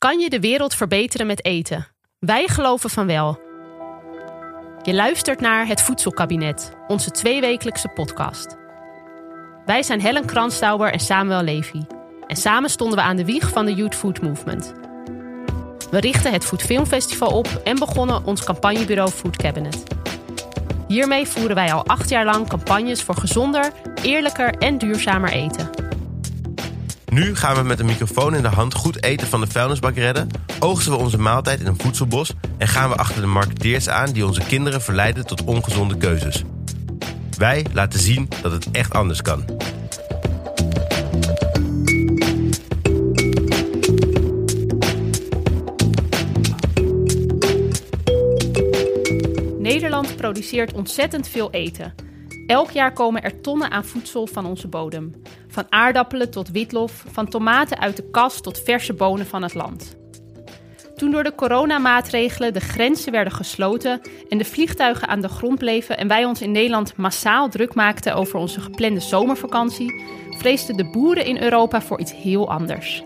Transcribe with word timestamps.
Kan 0.00 0.18
je 0.18 0.30
de 0.30 0.40
wereld 0.40 0.74
verbeteren 0.74 1.26
met 1.26 1.44
eten? 1.44 1.86
Wij 2.18 2.46
geloven 2.48 2.90
van 2.90 3.06
wel. 3.06 3.40
Je 4.82 4.94
luistert 4.94 5.40
naar 5.40 5.66
Het 5.66 5.82
Voedselkabinet, 5.82 6.76
onze 6.88 7.10
tweewekelijkse 7.10 7.88
podcast. 7.88 8.56
Wij 9.64 9.82
zijn 9.82 10.00
Helen 10.00 10.26
Kranstauber 10.26 10.92
en 10.92 11.00
Samuel 11.00 11.42
Levy. 11.42 11.82
En 12.26 12.36
samen 12.36 12.70
stonden 12.70 12.98
we 12.98 13.04
aan 13.04 13.16
de 13.16 13.24
wieg 13.24 13.48
van 13.48 13.64
de 13.66 13.74
Youth 13.74 13.94
Food 13.94 14.22
Movement. 14.22 14.72
We 15.90 16.00
richten 16.00 16.32
het 16.32 16.44
Food 16.44 16.62
Film 16.62 16.86
Festival 16.86 17.38
op 17.38 17.60
en 17.64 17.78
begonnen 17.78 18.24
ons 18.24 18.44
campagnebureau 18.44 19.10
Food 19.10 19.36
Cabinet. 19.36 19.82
Hiermee 20.88 21.26
voeren 21.26 21.54
wij 21.54 21.72
al 21.72 21.86
acht 21.86 22.08
jaar 22.08 22.24
lang 22.24 22.48
campagnes 22.48 23.02
voor 23.02 23.16
gezonder, 23.16 23.72
eerlijker 24.02 24.54
en 24.54 24.78
duurzamer 24.78 25.30
eten. 25.30 25.79
Nu 27.10 27.36
gaan 27.36 27.54
we 27.54 27.62
met 27.62 27.80
een 27.80 27.86
microfoon 27.86 28.34
in 28.34 28.42
de 28.42 28.48
hand 28.48 28.74
goed 28.74 29.02
eten 29.02 29.26
van 29.26 29.40
de 29.40 29.46
vuilnisbak 29.46 29.96
redden, 29.96 30.28
oogsten 30.60 30.92
we 30.92 30.98
onze 30.98 31.18
maaltijd 31.18 31.60
in 31.60 31.66
een 31.66 31.78
voedselbos 31.78 32.32
en 32.58 32.68
gaan 32.68 32.88
we 32.88 32.96
achter 32.96 33.20
de 33.20 33.26
marketeers 33.26 33.88
aan 33.88 34.12
die 34.12 34.26
onze 34.26 34.40
kinderen 34.40 34.82
verleiden 34.82 35.26
tot 35.26 35.44
ongezonde 35.44 35.96
keuzes. 35.96 36.44
Wij 37.38 37.66
laten 37.72 38.00
zien 38.00 38.28
dat 38.42 38.52
het 38.52 38.70
echt 38.70 38.92
anders 38.94 39.22
kan. 39.22 39.44
Nederland 49.58 50.16
produceert 50.16 50.72
ontzettend 50.72 51.28
veel 51.28 51.50
eten. 51.50 51.94
Elk 52.46 52.70
jaar 52.70 52.92
komen 52.92 53.22
er 53.22 53.40
tonnen 53.40 53.70
aan 53.70 53.84
voedsel 53.84 54.26
van 54.26 54.46
onze 54.46 54.68
bodem. 54.68 55.14
Van 55.50 55.66
aardappelen 55.68 56.30
tot 56.30 56.50
witlof, 56.50 57.04
van 57.12 57.28
tomaten 57.28 57.78
uit 57.78 57.96
de 57.96 58.10
kas 58.10 58.40
tot 58.40 58.60
verse 58.60 58.92
bonen 58.92 59.26
van 59.26 59.42
het 59.42 59.54
land. 59.54 59.98
Toen 60.96 61.10
door 61.10 61.24
de 61.24 61.34
coronamaatregelen 61.34 62.52
de 62.52 62.60
grenzen 62.60 63.12
werden 63.12 63.32
gesloten 63.32 64.00
en 64.28 64.38
de 64.38 64.44
vliegtuigen 64.44 65.08
aan 65.08 65.20
de 65.20 65.28
grond 65.28 65.58
bleven 65.58 65.98
en 65.98 66.08
wij 66.08 66.24
ons 66.24 66.42
in 66.42 66.52
Nederland 66.52 66.96
massaal 66.96 67.48
druk 67.48 67.74
maakten 67.74 68.14
over 68.14 68.38
onze 68.38 68.60
geplande 68.60 69.00
zomervakantie, 69.00 70.04
vreesden 70.38 70.76
de 70.76 70.90
boeren 70.90 71.24
in 71.24 71.42
Europa 71.42 71.82
voor 71.82 72.00
iets 72.00 72.12
heel 72.12 72.50
anders. 72.50 73.02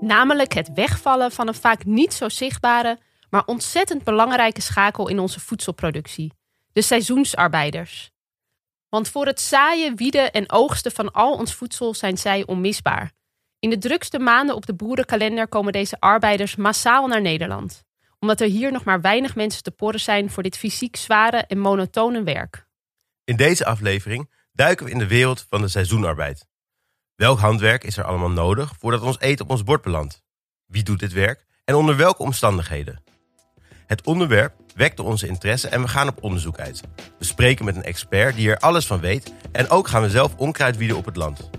Namelijk 0.00 0.52
het 0.52 0.70
wegvallen 0.74 1.30
van 1.30 1.48
een 1.48 1.54
vaak 1.54 1.84
niet 1.84 2.12
zo 2.12 2.28
zichtbare, 2.28 2.98
maar 3.30 3.42
ontzettend 3.46 4.04
belangrijke 4.04 4.60
schakel 4.60 5.08
in 5.08 5.18
onze 5.18 5.40
voedselproductie: 5.40 6.32
de 6.72 6.82
seizoensarbeiders. 6.82 8.10
Want 8.88 9.08
voor 9.08 9.26
het 9.26 9.40
zaaien, 9.40 9.96
wieden 9.96 10.32
en 10.32 10.50
oogsten 10.50 10.92
van 10.92 11.12
al 11.12 11.34
ons 11.34 11.54
voedsel 11.54 11.94
zijn 11.94 12.18
zij 12.18 12.46
onmisbaar. 12.46 13.12
In 13.58 13.70
de 13.70 13.78
drukste 13.78 14.18
maanden 14.18 14.56
op 14.56 14.66
de 14.66 14.74
boerenkalender 14.74 15.48
komen 15.48 15.72
deze 15.72 16.00
arbeiders 16.00 16.56
massaal 16.56 17.06
naar 17.06 17.20
Nederland, 17.20 17.84
omdat 18.18 18.40
er 18.40 18.48
hier 18.48 18.72
nog 18.72 18.84
maar 18.84 19.00
weinig 19.00 19.34
mensen 19.34 19.62
te 19.62 19.70
porren 19.70 20.00
zijn 20.00 20.30
voor 20.30 20.42
dit 20.42 20.56
fysiek 20.56 20.96
zware 20.96 21.36
en 21.36 21.58
monotone 21.58 22.22
werk. 22.22 22.66
In 23.24 23.36
deze 23.36 23.64
aflevering 23.64 24.30
duiken 24.52 24.86
we 24.86 24.92
in 24.92 24.98
de 24.98 25.06
wereld 25.06 25.46
van 25.48 25.60
de 25.60 25.68
seizoenarbeid. 25.68 26.46
Welk 27.14 27.38
handwerk 27.38 27.84
is 27.84 27.96
er 27.96 28.04
allemaal 28.04 28.30
nodig 28.30 28.72
voordat 28.78 29.02
ons 29.02 29.18
eten 29.18 29.44
op 29.44 29.50
ons 29.50 29.64
bord 29.64 29.82
belandt? 29.82 30.22
Wie 30.66 30.82
doet 30.82 30.98
dit 30.98 31.12
werk 31.12 31.46
en 31.64 31.74
onder 31.74 31.96
welke 31.96 32.22
omstandigheden? 32.22 33.02
Het 33.90 34.06
onderwerp 34.06 34.52
wekte 34.74 35.02
onze 35.02 35.26
interesse 35.26 35.68
en 35.68 35.80
we 35.80 35.88
gaan 35.88 36.08
op 36.08 36.22
onderzoek 36.22 36.58
uit. 36.58 36.80
We 37.18 37.24
spreken 37.24 37.64
met 37.64 37.76
een 37.76 37.82
expert 37.82 38.36
die 38.36 38.50
er 38.50 38.58
alles 38.58 38.86
van 38.86 39.00
weet 39.00 39.32
en 39.52 39.68
ook 39.68 39.88
gaan 39.88 40.02
we 40.02 40.10
zelf 40.10 40.36
onkruid 40.36 40.76
wieden 40.76 40.96
op 40.96 41.04
het 41.04 41.16
land. 41.16 41.50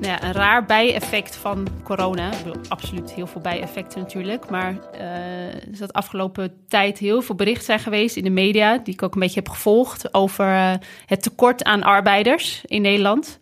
Nou 0.00 0.24
een 0.24 0.32
raar 0.32 0.64
bijeffect 0.64 1.36
van 1.36 1.68
corona. 1.82 2.32
Ik 2.32 2.44
bedoel, 2.44 2.62
absoluut 2.68 3.12
heel 3.12 3.26
veel 3.26 3.40
bijeffecten 3.40 4.00
natuurlijk. 4.00 4.50
Maar 4.50 4.74
uh, 4.94 5.72
is 5.72 5.78
dat 5.78 5.92
afgelopen 5.92 6.64
tijd 6.68 6.98
heel 6.98 7.22
veel 7.22 7.34
berichten 7.34 7.64
zijn 7.64 7.80
geweest 7.80 8.16
in 8.16 8.24
de 8.24 8.30
media... 8.30 8.78
die 8.78 8.94
ik 8.94 9.02
ook 9.02 9.14
een 9.14 9.20
beetje 9.20 9.40
heb 9.40 9.48
gevolgd... 9.48 10.14
over 10.14 10.46
uh, 10.46 10.72
het 11.06 11.22
tekort 11.22 11.64
aan 11.64 11.82
arbeiders 11.82 12.64
in 12.64 12.82
Nederland. 12.82 13.38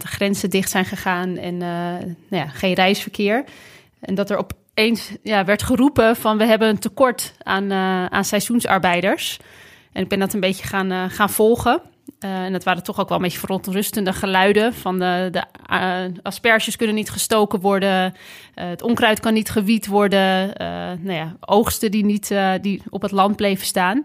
De 0.00 0.06
grenzen 0.06 0.50
dicht 0.50 0.70
zijn 0.70 0.84
gegaan 0.84 1.36
en 1.36 1.54
uh, 1.54 1.60
nou 1.60 2.16
ja, 2.28 2.46
geen 2.46 2.74
reisverkeer. 2.74 3.44
En 4.00 4.14
dat 4.14 4.30
er 4.30 4.36
opeens 4.36 5.10
ja, 5.22 5.44
werd 5.44 5.62
geroepen 5.62 6.16
van... 6.16 6.38
we 6.38 6.44
hebben 6.44 6.68
een 6.68 6.78
tekort 6.78 7.34
aan, 7.42 7.72
aan 8.12 8.24
seizoensarbeiders. 8.24 9.38
En 9.92 10.02
ik 10.02 10.08
ben 10.08 10.18
dat 10.18 10.32
een 10.32 10.40
beetje 10.40 10.66
gaan, 10.66 11.10
gaan 11.10 11.30
volgen... 11.30 11.82
En 12.18 12.52
dat 12.52 12.64
waren 12.64 12.82
toch 12.82 13.00
ook 13.00 13.08
wel 13.08 13.16
een 13.16 13.22
beetje 13.22 13.38
verontrustende 13.38 14.12
geluiden. 14.12 14.74
Van 14.74 14.98
de, 14.98 15.28
de 15.30 15.44
asperges 16.22 16.76
kunnen 16.76 16.94
niet 16.94 17.10
gestoken 17.10 17.60
worden. 17.60 18.14
Het 18.54 18.82
onkruid 18.82 19.20
kan 19.20 19.34
niet 19.34 19.50
gewied 19.50 19.86
worden. 19.86 20.52
nou 21.00 21.12
ja, 21.12 21.36
oogsten 21.40 21.90
die, 21.90 22.04
niet, 22.04 22.34
die 22.60 22.82
op 22.90 23.02
het 23.02 23.10
land 23.10 23.36
bleven 23.36 23.66
staan. 23.66 24.04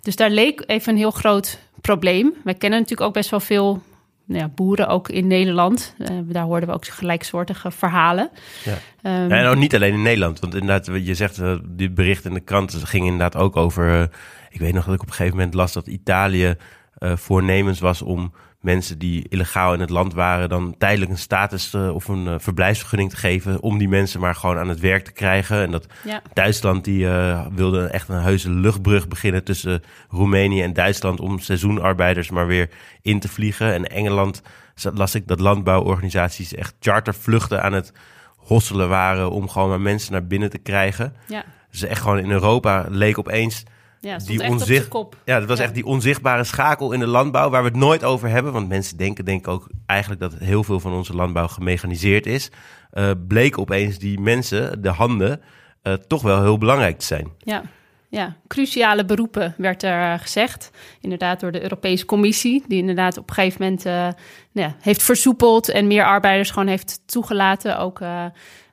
Dus 0.00 0.16
daar 0.16 0.30
leek 0.30 0.62
even 0.66 0.92
een 0.92 0.98
heel 0.98 1.10
groot 1.10 1.58
probleem. 1.80 2.34
Wij 2.44 2.54
kennen 2.54 2.78
natuurlijk 2.78 3.08
ook 3.08 3.14
best 3.14 3.30
wel 3.30 3.40
veel 3.40 3.82
ja, 4.28 4.48
boeren, 4.48 4.88
ook 4.88 5.08
in 5.08 5.26
Nederland. 5.26 5.94
daar 6.24 6.44
hoorden 6.44 6.68
we 6.68 6.74
ook 6.74 6.86
gelijksoortige 6.86 7.70
verhalen. 7.70 8.30
Ja. 8.64 9.24
Um, 9.24 9.30
en 9.32 9.46
ook 9.46 9.56
niet 9.56 9.74
alleen 9.74 9.92
in 9.92 10.02
Nederland. 10.02 10.40
Want 10.40 10.54
inderdaad, 10.54 10.86
je 11.04 11.14
zegt, 11.14 11.40
dit 11.64 11.94
bericht 11.94 12.24
in 12.24 12.34
de 12.34 12.40
krant 12.40 12.74
ging 12.74 13.04
inderdaad 13.04 13.36
ook 13.36 13.56
over... 13.56 14.10
ik 14.50 14.60
weet 14.60 14.74
nog 14.74 14.84
dat 14.84 14.94
ik 14.94 15.00
op 15.00 15.06
een 15.06 15.12
gegeven 15.12 15.36
moment 15.36 15.54
las 15.54 15.72
dat 15.72 15.86
Italië 15.86 16.54
uh, 16.98 17.16
voornemens 17.16 17.80
was 17.80 18.02
om 18.02 18.32
mensen 18.60 18.98
die 18.98 19.28
illegaal 19.28 19.74
in 19.74 19.80
het 19.80 19.90
land 19.90 20.14
waren, 20.14 20.48
dan 20.48 20.74
tijdelijk 20.78 21.10
een 21.10 21.18
status 21.18 21.74
uh, 21.74 21.94
of 21.94 22.08
een 22.08 22.24
uh, 22.26 22.34
verblijfsvergunning 22.38 23.10
te 23.10 23.16
geven. 23.16 23.60
Om 23.60 23.78
die 23.78 23.88
mensen 23.88 24.20
maar 24.20 24.34
gewoon 24.34 24.58
aan 24.58 24.68
het 24.68 24.80
werk 24.80 25.04
te 25.04 25.12
krijgen. 25.12 25.62
En 25.62 25.70
dat 25.70 25.86
ja. 26.04 26.22
Duitsland 26.32 26.84
die 26.84 27.06
wilde 27.54 27.86
echt 27.86 28.08
een 28.08 28.22
heuse 28.22 28.50
luchtbrug 28.50 29.08
beginnen 29.08 29.44
tussen 29.44 29.82
Roemenië 30.08 30.62
en 30.62 30.72
Duitsland. 30.72 31.20
Om 31.20 31.38
seizoenarbeiders 31.38 32.30
maar 32.30 32.46
weer 32.46 32.70
in 33.02 33.20
te 33.20 33.28
vliegen. 33.28 33.74
En 33.74 33.84
Engeland 33.84 34.42
las 34.94 35.14
ik 35.14 35.26
dat 35.26 35.40
landbouworganisaties 35.40 36.54
echt 36.54 36.74
chartervluchten 36.80 37.62
aan 37.62 37.72
het 37.72 37.92
hosselen 38.36 38.88
waren. 38.88 39.30
Om 39.30 39.48
gewoon 39.48 39.68
maar 39.68 39.80
mensen 39.80 40.12
naar 40.12 40.26
binnen 40.26 40.50
te 40.50 40.58
krijgen. 40.58 41.14
Ja. 41.26 41.44
Dus 41.70 41.82
echt 41.82 42.00
gewoon 42.00 42.18
in 42.18 42.30
Europa 42.30 42.86
leek 42.88 43.18
opeens 43.18 43.64
ja, 44.00 44.16
die 44.18 44.48
onzicht... 44.48 44.88
kop. 44.88 45.16
Ja, 45.24 45.38
dat 45.38 45.48
was 45.48 45.58
echt 45.58 45.74
die 45.74 45.84
onzichtbare 45.84 46.44
schakel 46.44 46.92
in 46.92 47.00
de 47.00 47.06
landbouw 47.06 47.50
waar 47.50 47.62
we 47.62 47.68
het 47.68 47.76
nooit 47.76 48.04
over 48.04 48.28
hebben. 48.28 48.52
Want 48.52 48.68
mensen 48.68 48.96
denken 48.96 49.24
denk 49.24 49.40
ik 49.40 49.48
ook 49.48 49.68
eigenlijk 49.86 50.20
dat 50.20 50.34
heel 50.34 50.64
veel 50.64 50.80
van 50.80 50.92
onze 50.92 51.14
landbouw 51.14 51.46
gemechaniseerd 51.46 52.26
is. 52.26 52.50
Uh, 52.92 53.10
bleek 53.28 53.58
opeens 53.58 53.98
die 53.98 54.20
mensen, 54.20 54.82
de 54.82 54.88
handen, 54.88 55.40
uh, 55.82 55.92
toch 55.92 56.22
wel 56.22 56.42
heel 56.42 56.58
belangrijk 56.58 56.98
te 56.98 57.06
zijn. 57.06 57.28
Ja. 57.38 57.62
Ja, 58.10 58.36
cruciale 58.46 59.04
beroepen 59.04 59.54
werd 59.56 59.82
er 59.82 60.12
uh, 60.12 60.18
gezegd. 60.18 60.70
Inderdaad 61.00 61.40
door 61.40 61.52
de 61.52 61.62
Europese 61.62 62.04
Commissie, 62.04 62.64
die 62.68 62.78
inderdaad 62.78 63.18
op 63.18 63.28
een 63.28 63.34
gegeven 63.34 63.62
moment 63.62 63.84
nou 63.84 64.14
ja, 64.52 64.74
heeft 64.80 65.02
versoepeld 65.02 65.68
en 65.68 65.86
meer 65.86 66.04
arbeiders 66.04 66.50
gewoon 66.50 66.68
heeft 66.68 67.00
toegelaten. 67.06 67.78
Ook 67.78 68.00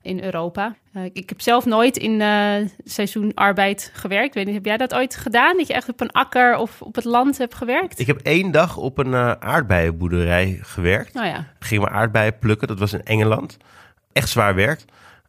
in 0.06 0.24
Europa. 0.24 0.76
Uh, 0.94 1.04
ik 1.14 1.30
heb 1.30 1.42
zelf 1.42 1.66
nooit 1.66 1.98
in 1.98 2.20
uh, 2.20 2.56
seizoenarbeid 2.84 3.92
gewerkt. 3.94 4.36
Weet 4.36 4.46
niet, 4.46 4.56
heb 4.56 4.66
jij 4.66 4.78
dat 4.78 4.94
ooit 4.94 5.16
gedaan? 5.16 5.58
Dat 5.58 5.68
je 5.68 5.74
echt 5.74 5.90
op 5.90 6.02
een 6.02 6.12
akker 6.12 6.58
of 6.58 6.82
op 6.82 6.96
het 6.96 7.04
land 7.04 7.38
hebt 7.38 7.56
gewerkt? 7.56 8.00
Ik 8.00 8.08
heb 8.08 8.20
één 8.22 8.52
dag 8.52 8.78
op 8.78 8.98
een 8.98 9.12
uh, 9.12 9.32
aardbeienboerderij 9.32 10.60
gewerkt. 10.62 11.16
Oh 11.16 11.26
ja. 11.26 11.48
Ging 11.60 11.82
maar 11.82 11.92
aardbeien 11.92 12.40
plukken, 12.40 12.68
dat 12.68 12.80
was 12.80 12.94
in 12.94 13.04
Engeland. 13.04 13.58
Echt 14.14 14.30
zwaar 14.30 14.56
werk. 14.56 14.82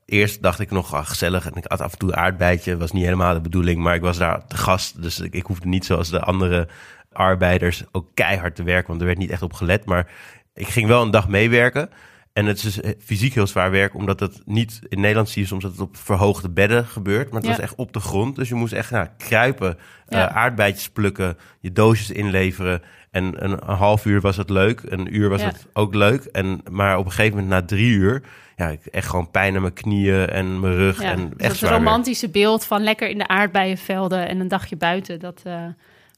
Eerst 0.05 0.43
dacht 0.43 0.61
ik 0.61 0.71
nog, 0.71 0.95
ach, 0.95 1.09
gezellig. 1.09 1.47
En 1.47 1.55
ik 1.57 1.65
had 1.67 1.81
af 1.81 1.93
en 1.93 1.99
toe 1.99 2.09
een 2.09 2.17
aardbeidje. 2.17 2.77
Was 2.77 2.93
niet 2.93 3.05
helemaal 3.05 3.35
de 3.35 3.41
bedoeling, 3.41 3.83
maar 3.83 3.95
ik 3.95 4.01
was 4.01 4.19
daar 4.19 4.47
te 4.47 4.57
gast. 4.57 5.03
Dus 5.03 5.21
ik, 5.21 5.35
ik 5.35 5.47
hoefde 5.47 5.69
niet 5.69 5.85
zoals 5.85 6.11
de 6.11 6.21
andere 6.21 6.69
arbeiders 7.13 7.85
ook 7.93 8.07
keihard 8.15 8.57
te 8.57 8.63
werken. 8.63 8.89
Want 8.89 9.01
er 9.01 9.07
werd 9.07 9.19
niet 9.19 9.31
echt 9.31 9.43
op 9.43 9.53
gelet. 9.53 9.85
Maar 9.85 10.07
ik 10.55 10.69
ging 10.69 10.89
wel 10.89 11.03
een 11.03 11.11
dag 11.11 11.29
meewerken. 11.29 11.91
En 12.37 12.47
het 12.47 12.57
is 12.57 12.63
dus, 12.63 12.81
eh, 12.81 12.91
fysiek 13.05 13.35
heel 13.35 13.47
zwaar 13.47 13.71
werk, 13.71 13.95
omdat 13.95 14.21
het 14.21 14.41
niet 14.45 14.81
in 14.89 15.01
Nederland 15.01 15.29
zie 15.29 15.43
je 15.43 15.49
soms 15.49 15.63
dat 15.63 15.73
het 15.73 15.81
op 15.81 15.97
verhoogde 15.97 16.49
bedden 16.49 16.87
gebeurt. 16.87 17.31
Maar 17.31 17.41
het 17.41 17.51
was 17.51 17.59
echt 17.59 17.75
op 17.75 17.93
de 17.93 18.01
grond. 18.01 18.37
Dus 18.37 18.49
je 18.49 18.55
moest 18.55 18.73
echt 18.73 18.91
nou, 18.91 19.09
kruipen, 19.17 19.79
ja. 20.09 20.31
uh, 20.31 20.37
aardbeidjes 20.37 20.89
plukken, 20.89 21.39
je 21.61 21.73
doosjes 21.73 22.11
inleveren. 22.11 22.83
En 23.11 23.45
een, 23.45 23.53
een, 23.69 23.77
half 23.77 24.05
uur 24.05 24.21
was 24.21 24.37
het 24.37 24.51
leuk, 24.51 24.83
een 24.89 25.17
uur 25.17 25.29
was 25.29 25.43
het 25.43 25.67
ook 25.73 25.95
leuk. 25.95 26.25
En, 26.25 26.61
maar 26.71 26.99
op 26.99 27.05
een 27.05 27.11
gegeven 27.11 27.39
moment, 27.39 27.53
na 27.53 27.63
drie 27.63 27.91
uur, 27.91 28.23
ja, 28.57 28.77
echt 28.91 29.09
gewoon 29.09 29.31
pijn 29.31 29.55
aan 29.55 29.61
mijn 29.61 29.73
knieën 29.73 30.29
en 30.29 30.61
mijn 30.61 30.75
rug. 30.75 31.01
en 31.01 31.33
echt 31.37 31.61
dat 31.61 31.71
romantische 31.71 32.29
beeld 32.29 32.65
van 32.65 32.83
lekker 32.83 33.09
in 33.09 33.19
de 33.19 33.29
aardbeienvelden 33.29 34.29
en 34.29 34.41
een 34.41 34.49
dagje 34.49 34.77
buiten. 34.77 35.21
Dat, 35.21 35.43
uh 35.47 35.65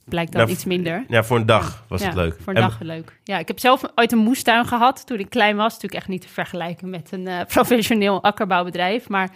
blijkt 0.09 0.33
dan 0.33 0.49
iets 0.49 0.65
minder. 0.65 1.05
Ja, 1.09 1.25
voor 1.25 1.37
een 1.37 1.47
dag 1.47 1.85
was 1.89 2.05
het 2.05 2.15
leuk. 2.15 2.37
Voor 2.41 2.55
een 2.55 2.61
dag 2.61 2.81
leuk. 2.81 3.19
Ja, 3.25 3.39
ik 3.39 3.49
heb 3.49 3.59
zelf 3.59 3.83
ooit 3.95 4.13
een 4.13 4.19
moestuin 4.19 4.67
gehad 4.67 5.07
toen 5.07 5.19
ik 5.19 5.31
klein 5.31 5.57
was. 5.57 5.73
Natuurlijk 5.73 6.01
echt 6.01 6.09
niet 6.09 6.23
te 6.23 6.29
vergelijken 6.29 6.91
met 6.91 7.13
een 7.13 7.27
uh, 7.27 7.41
professioneel 7.55 8.23
akkerbouwbedrijf. 8.23 9.09
Maar 9.09 9.31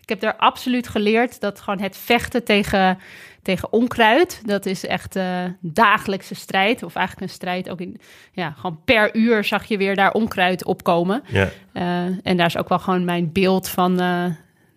ik 0.00 0.08
heb 0.08 0.20
daar 0.20 0.36
absoluut 0.36 0.88
geleerd 0.88 1.40
dat 1.40 1.60
gewoon 1.60 1.80
het 1.80 1.96
vechten 1.96 2.44
tegen, 2.44 2.98
tegen 3.42 3.72
onkruid, 3.72 4.42
dat 4.44 4.66
is 4.66 4.86
echt 4.86 5.16
uh, 5.16 5.44
dagelijkse 5.60 6.34
strijd. 6.34 6.82
Of 6.82 6.94
eigenlijk 6.94 7.26
een 7.26 7.34
strijd 7.34 7.70
ook 7.70 7.80
in, 7.80 8.00
ja, 8.32 8.50
gewoon 8.50 8.80
per 8.84 9.16
uur 9.16 9.44
zag 9.44 9.64
je 9.64 9.76
weer 9.76 9.96
daar 9.96 10.12
onkruid 10.12 10.64
opkomen. 10.64 11.22
Ja. 11.26 11.48
Uh, 11.72 11.82
en 12.22 12.36
daar 12.36 12.46
is 12.46 12.56
ook 12.56 12.68
wel 12.68 12.78
gewoon 12.78 13.04
mijn 13.04 13.32
beeld 13.32 13.68
van, 13.68 14.00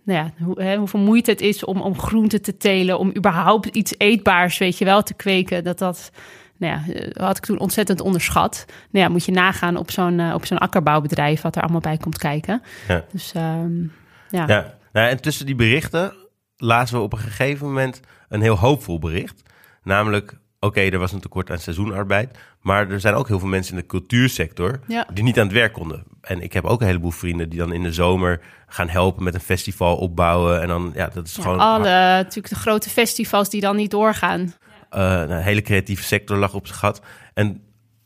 nou 0.09 0.25
ja, 0.25 0.45
hoe, 0.45 0.61
hè, 0.61 0.77
hoeveel 0.77 0.99
moeite 0.99 1.31
het 1.31 1.41
is 1.41 1.63
om, 1.65 1.81
om 1.81 1.99
groenten 1.99 2.41
te 2.41 2.57
telen, 2.57 2.99
om 2.99 3.15
überhaupt 3.15 3.65
iets 3.65 3.93
eetbaars, 3.97 4.57
weet 4.57 4.77
je 4.77 4.85
wel, 4.85 5.03
te 5.03 5.13
kweken. 5.13 5.63
Dat 5.63 5.77
dat 5.77 6.11
nou 6.57 6.73
ja, 6.73 6.93
eh, 6.93 7.25
had 7.25 7.37
ik 7.37 7.45
toen 7.45 7.59
ontzettend 7.59 8.01
onderschat. 8.01 8.65
Nou 8.91 9.05
ja, 9.05 9.11
moet 9.11 9.25
je 9.25 9.31
nagaan 9.31 9.77
op 9.77 9.91
zo'n 9.91 10.19
uh, 10.19 10.33
op 10.33 10.45
zo'n 10.45 10.57
akkerbouwbedrijf 10.57 11.41
wat 11.41 11.55
er 11.55 11.61
allemaal 11.61 11.81
bij 11.81 11.97
komt 11.97 12.17
kijken. 12.17 12.61
Ja. 12.87 13.05
Dus 13.11 13.33
um, 13.35 13.91
ja. 14.29 14.47
ja. 14.47 14.77
Nou, 14.93 15.09
en 15.09 15.21
tussen 15.21 15.45
die 15.45 15.55
berichten 15.55 16.13
lazen 16.57 16.97
we 16.97 17.03
op 17.03 17.13
een 17.13 17.19
gegeven 17.19 17.67
moment 17.67 17.99
een 18.29 18.41
heel 18.41 18.57
hoopvol 18.57 18.99
bericht. 18.99 19.41
Namelijk, 19.83 20.39
oké, 20.59 20.81
er 20.81 20.99
was 20.99 21.11
een 21.11 21.19
tekort 21.19 21.51
aan 21.51 21.59
seizoenarbeid. 21.59 22.37
Maar 22.61 22.89
er 22.89 22.99
zijn 22.99 23.13
ook 23.13 23.27
heel 23.27 23.39
veel 23.39 23.47
mensen 23.47 23.73
in 23.73 23.79
de 23.79 23.85
cultuursector 23.85 24.79
ja. 24.87 25.07
die 25.13 25.23
niet 25.23 25.39
aan 25.39 25.45
het 25.45 25.55
werk 25.55 25.73
konden. 25.73 26.03
En 26.21 26.41
ik 26.41 26.53
heb 26.53 26.65
ook 26.65 26.81
een 26.81 26.87
heleboel 26.87 27.11
vrienden 27.11 27.49
die 27.49 27.59
dan 27.59 27.73
in 27.73 27.83
de 27.83 27.93
zomer 27.93 28.41
gaan 28.67 28.89
helpen 28.89 29.23
met 29.23 29.33
een 29.33 29.39
festival 29.39 29.97
opbouwen. 29.97 30.61
En 30.61 30.67
dan, 30.67 30.91
ja, 30.95 31.09
dat 31.13 31.27
is 31.27 31.35
ja, 31.35 31.41
gewoon. 31.41 31.59
Alle, 31.59 31.89
natuurlijk 31.89 32.49
de 32.49 32.55
grote 32.55 32.89
festivals 32.89 33.49
die 33.49 33.61
dan 33.61 33.75
niet 33.75 33.91
doorgaan. 33.91 34.53
Uh, 34.95 35.23
een 35.27 35.41
hele 35.41 35.61
creatieve 35.61 36.03
sector 36.03 36.37
lag 36.37 36.53
op 36.53 36.67
zijn 36.67 36.79
gat. 36.79 37.01
En 37.33 37.61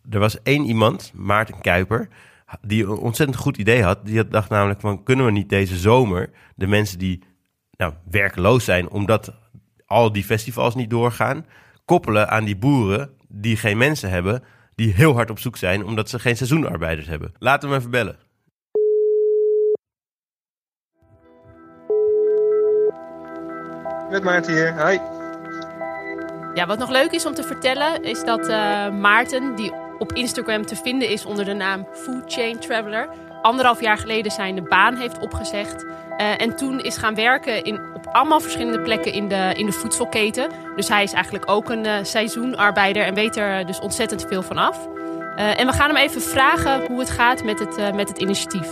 er 0.09 0.19
was 0.19 0.41
één 0.41 0.65
iemand, 0.65 1.11
Maarten 1.13 1.61
Kuiper, 1.61 2.07
die 2.61 2.83
een 2.83 2.89
ontzettend 2.89 3.39
goed 3.39 3.57
idee 3.57 3.83
had. 3.83 4.05
Die 4.05 4.27
dacht 4.27 4.49
namelijk 4.49 4.79
van, 4.79 5.03
kunnen 5.03 5.25
we 5.25 5.31
niet 5.31 5.49
deze 5.49 5.77
zomer 5.77 6.29
de 6.55 6.67
mensen 6.67 6.99
die 6.99 7.23
nou, 7.77 7.93
werkloos 8.09 8.63
zijn, 8.63 8.89
omdat 8.89 9.33
al 9.85 10.11
die 10.11 10.23
festivals 10.23 10.75
niet 10.75 10.89
doorgaan, 10.89 11.45
koppelen 11.85 12.29
aan 12.29 12.43
die 12.43 12.57
boeren 12.57 13.17
die 13.27 13.57
geen 13.57 13.77
mensen 13.77 14.09
hebben, 14.09 14.43
die 14.75 14.93
heel 14.93 15.13
hard 15.13 15.29
op 15.29 15.39
zoek 15.39 15.57
zijn 15.57 15.85
omdat 15.85 16.09
ze 16.09 16.19
geen 16.19 16.37
seizoenarbeiders 16.37 17.07
hebben. 17.07 17.31
Laten 17.39 17.69
we 17.69 17.75
hem 17.75 17.79
even 17.79 17.91
bellen. 17.91 18.17
Met 24.09 24.23
Maarten 24.23 24.53
hier. 24.53 24.81
Hoi. 24.81 24.99
Ja, 26.53 26.65
wat 26.65 26.77
nog 26.77 26.89
leuk 26.89 27.11
is 27.11 27.25
om 27.25 27.33
te 27.33 27.43
vertellen, 27.43 28.03
is 28.03 28.23
dat 28.23 28.49
uh, 28.49 28.89
Maarten, 28.89 29.55
die 29.55 29.71
op 29.97 30.13
Instagram 30.13 30.65
te 30.65 30.75
vinden 30.75 31.09
is 31.09 31.25
onder 31.25 31.45
de 31.45 31.53
naam 31.53 31.87
Food 31.93 32.33
Chain 32.33 32.59
Traveler, 32.59 33.09
anderhalf 33.41 33.81
jaar 33.81 33.97
geleden 33.97 34.31
zijn 34.31 34.55
de 34.55 34.61
baan 34.61 34.95
heeft 34.95 35.19
opgezegd. 35.19 35.83
Uh, 35.83 36.41
en 36.41 36.55
toen 36.55 36.79
is 36.79 36.97
gaan 36.97 37.15
werken 37.15 37.63
in, 37.63 37.92
allemaal 38.13 38.39
verschillende 38.39 38.81
plekken 38.81 39.13
in 39.13 39.27
de, 39.27 39.53
in 39.55 39.65
de 39.65 39.71
voedselketen. 39.71 40.49
Dus 40.75 40.87
hij 40.87 41.03
is 41.03 41.13
eigenlijk 41.13 41.49
ook 41.49 41.69
een 41.69 41.85
uh, 41.85 41.95
seizoenarbeider 42.03 43.05
en 43.05 43.13
weet 43.13 43.35
er 43.35 43.65
dus 43.65 43.79
ontzettend 43.79 44.25
veel 44.27 44.41
van 44.41 44.57
af. 44.57 44.87
en 45.35 45.67
we 45.67 45.73
gaan 45.73 45.87
hem 45.87 45.97
even 45.97 46.21
vragen 46.21 46.85
hoe 46.87 46.99
het 46.99 47.09
gaat 47.09 47.43
met 47.43 47.59
het, 47.59 47.95
met 47.95 48.07
het 48.09 48.17
initiatief. 48.17 48.69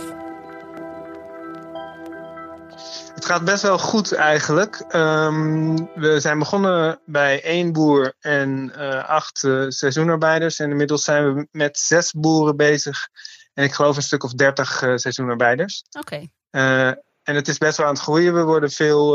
Het 3.14 3.24
gaat 3.24 3.44
best 3.44 3.62
wel 3.62 3.78
goed 3.78 4.12
eigenlijk. 4.12 4.84
Um, 4.94 5.88
we 5.94 6.20
zijn 6.20 6.38
begonnen 6.38 7.00
bij 7.04 7.42
één 7.42 7.72
boer 7.72 8.14
en 8.20 8.72
acht 9.06 9.38
seizoenarbeiders. 9.68 10.58
En 10.58 10.70
inmiddels 10.70 11.04
zijn 11.04 11.34
we 11.34 11.46
met 11.50 11.78
zes 11.78 12.12
boeren 12.12 12.56
bezig. 12.56 13.08
En 13.54 13.64
ik 13.64 13.72
geloof 13.72 13.96
een 13.96 14.02
stuk 14.02 14.24
of 14.24 14.32
dertig 14.32 14.78
seizoenarbeiders. 14.94 15.84
Oké. 15.98 16.28
Okay. 16.50 17.02
En 17.22 17.34
het 17.34 17.48
is 17.48 17.58
best 17.58 17.76
wel 17.76 17.86
aan 17.86 17.92
het 17.92 18.02
groeien. 18.02 18.34
We 18.34 18.42
worden 18.42 18.70
veel 18.70 19.14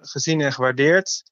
gezien 0.00 0.40
en 0.40 0.52
gewaardeerd. 0.52 1.22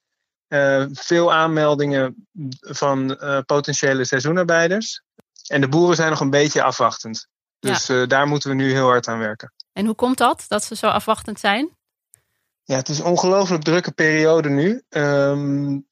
veel 0.92 1.32
aanmeldingen 1.32 2.26
van 2.60 3.18
potentiële 3.46 4.04
seizoenarbeiders. 4.04 5.02
En 5.46 5.60
de 5.60 5.68
boeren 5.68 5.96
zijn 5.96 6.10
nog 6.10 6.20
een 6.20 6.30
beetje 6.30 6.62
afwachtend. 6.62 7.28
Dus 7.60 7.86
ja. 7.86 8.06
daar 8.06 8.26
moeten 8.26 8.50
we 8.50 8.56
nu 8.56 8.72
heel 8.72 8.86
hard 8.86 9.08
aan 9.08 9.18
werken. 9.18 9.52
En 9.72 9.86
hoe 9.86 9.94
komt 9.94 10.18
dat, 10.18 10.44
dat 10.48 10.64
ze 10.64 10.76
zo 10.76 10.86
afwachtend 10.86 11.40
zijn? 11.40 11.76
Ja, 12.64 12.76
het 12.76 12.88
is 12.88 12.98
een 12.98 13.04
ongelooflijk 13.04 13.62
drukke 13.62 13.92
periode 13.92 14.48
nu. 14.48 14.82
Um, 14.88 15.86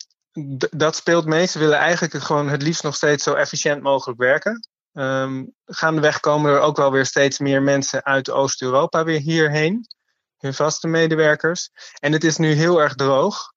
dat 0.71 0.97
speelt 0.97 1.27
mee. 1.27 1.47
Ze 1.47 1.59
willen 1.59 1.79
eigenlijk 1.79 2.15
gewoon 2.25 2.49
het 2.49 2.63
liefst 2.63 2.83
nog 2.83 2.95
steeds 2.95 3.23
zo 3.23 3.35
efficiënt 3.35 3.83
mogelijk 3.83 4.19
werken. 4.19 4.69
Um, 4.99 5.55
gaandeweg 5.65 6.21
komen 6.21 6.53
er 6.53 6.61
ook 6.61 6.77
wel 6.77 6.93
weer 6.93 7.07
steeds 7.07 7.39
meer 7.39 7.63
mensen 7.63 8.05
uit 8.05 8.31
Oost-Europa 8.31 9.05
weer 9.05 9.21
hierheen. 9.21 9.87
Hun 10.39 10.55
vaste 10.55 10.89
medewerkers. 10.89 11.71
En 11.99 12.13
het 12.13 12.25
is 12.25 12.37
nu 12.37 12.53
heel 12.53 12.81
erg 12.81 12.95
droog. 12.95 13.53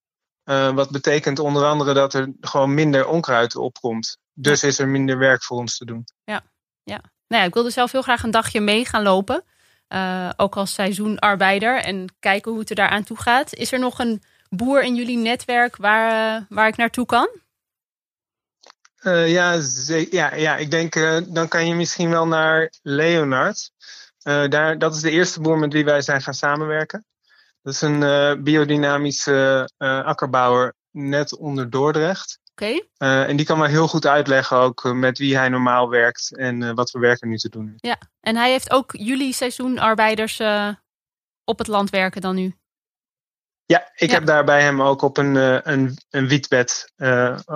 Uh, 0.45 0.71
wat 0.71 0.89
betekent 0.89 1.39
onder 1.39 1.65
andere 1.65 1.93
dat 1.93 2.13
er 2.13 2.33
gewoon 2.41 2.73
minder 2.73 3.07
onkruid 3.07 3.55
opkomt. 3.55 4.17
Dus 4.33 4.63
is 4.63 4.79
er 4.79 4.87
minder 4.87 5.17
werk 5.17 5.43
voor 5.43 5.57
ons 5.57 5.77
te 5.77 5.85
doen. 5.85 6.03
Ja, 6.23 6.41
ja. 6.83 7.01
Nou 7.27 7.41
ja, 7.41 7.47
ik 7.47 7.53
wilde 7.53 7.69
zelf 7.69 7.91
heel 7.91 8.01
graag 8.01 8.23
een 8.23 8.31
dagje 8.31 8.61
mee 8.61 8.85
gaan 8.85 9.03
lopen. 9.03 9.43
Uh, 9.89 10.29
ook 10.35 10.57
als 10.57 10.73
seizoenarbeider 10.73 11.81
en 11.81 12.15
kijken 12.19 12.51
hoe 12.51 12.59
het 12.59 12.69
er 12.69 12.75
daaraan 12.75 13.03
toe 13.03 13.17
gaat. 13.17 13.53
Is 13.53 13.71
er 13.71 13.79
nog 13.79 13.99
een 13.99 14.23
boer 14.49 14.83
in 14.83 14.95
jullie 14.95 15.17
netwerk 15.17 15.75
waar, 15.75 16.37
uh, 16.37 16.45
waar 16.49 16.67
ik 16.67 16.77
naartoe 16.77 17.05
kan? 17.05 17.29
Uh, 19.01 19.31
ja, 19.31 19.61
ja, 20.09 20.35
ja, 20.35 20.55
ik 20.57 20.71
denk 20.71 20.93
dan 21.33 21.47
kan 21.47 21.67
je 21.67 21.75
misschien 21.75 22.09
wel 22.09 22.27
naar 22.27 22.73
Leonard. 22.81 23.71
daar, 24.23 24.77
dat 24.77 24.95
is 24.95 25.01
de 25.01 25.11
eerste 25.11 25.41
boer 25.41 25.57
met 25.57 25.73
wie 25.73 25.85
wij 25.85 26.01
zijn 26.01 26.21
gaan 26.21 26.33
samenwerken. 26.33 27.05
Dat 27.61 27.73
is 27.73 27.81
een 27.81 28.43
biodynamische 28.43 29.69
akkerbouwer 29.77 30.75
net 30.91 31.37
onder 31.37 31.69
Dordrecht. 31.69 32.39
Okay. 32.61 32.89
Uh, 32.97 33.29
en 33.29 33.35
die 33.35 33.45
kan 33.45 33.57
maar 33.57 33.69
heel 33.69 33.87
goed 33.87 34.05
uitleggen 34.05 34.57
ook 34.57 34.83
uh, 34.83 34.91
met 34.91 35.17
wie 35.17 35.37
hij 35.37 35.49
normaal 35.49 35.89
werkt 35.89 36.35
en 36.37 36.61
uh, 36.61 36.71
wat 36.73 36.91
voor 36.91 37.01
werk 37.01 37.21
er 37.21 37.27
nu 37.27 37.37
te 37.37 37.49
doen 37.49 37.71
is. 37.75 37.89
Ja, 37.89 37.97
en 38.19 38.35
hij 38.35 38.51
heeft 38.51 38.71
ook 38.71 38.91
jullie 38.97 39.33
seizoenarbeiders 39.33 40.41
op 41.43 41.57
het 41.57 41.67
land 41.67 41.89
werken 41.89 42.21
dan 42.21 42.35
nu? 42.35 42.53
Ja, 43.69 43.89
ik 43.95 44.09
ja. 44.09 44.15
heb 44.15 44.25
daar 44.25 44.43
bij 44.43 44.61
hem 44.61 44.81
ook 44.81 45.01
op 45.01 45.17
een, 45.17 45.35
een, 45.71 45.97
een 46.09 46.27
wietbed 46.27 46.91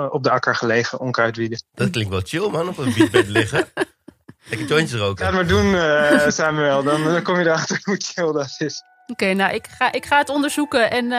op 0.10 0.24
de 0.24 0.30
akker 0.30 0.56
gelegen, 0.56 1.00
onkruidwieden. 1.00 1.64
Dat 1.74 1.90
klinkt 1.90 2.12
wel 2.12 2.22
chill 2.24 2.50
man, 2.50 2.68
op 2.68 2.78
een 2.78 2.94
wietbed 2.94 3.28
liggen. 3.28 3.68
Lekker 4.50 4.68
jointjes 4.68 5.00
roken. 5.00 5.26
Ga 5.26 5.32
het 5.32 5.36
maar 5.36 5.48
doen 5.48 6.32
Samuel, 6.32 6.84
dan, 6.84 7.04
dan 7.04 7.22
kom 7.22 7.40
je 7.40 7.46
erachter 7.46 7.80
hoe 7.84 7.96
chill 7.98 8.32
dat 8.32 8.56
is. 8.58 8.84
Oké, 9.08 9.24
okay, 9.24 9.34
nou 9.34 9.54
ik 9.54 9.68
ga, 9.78 9.92
ik 9.92 10.06
ga 10.06 10.18
het 10.18 10.30
onderzoeken 10.30 10.92
en 10.92 11.10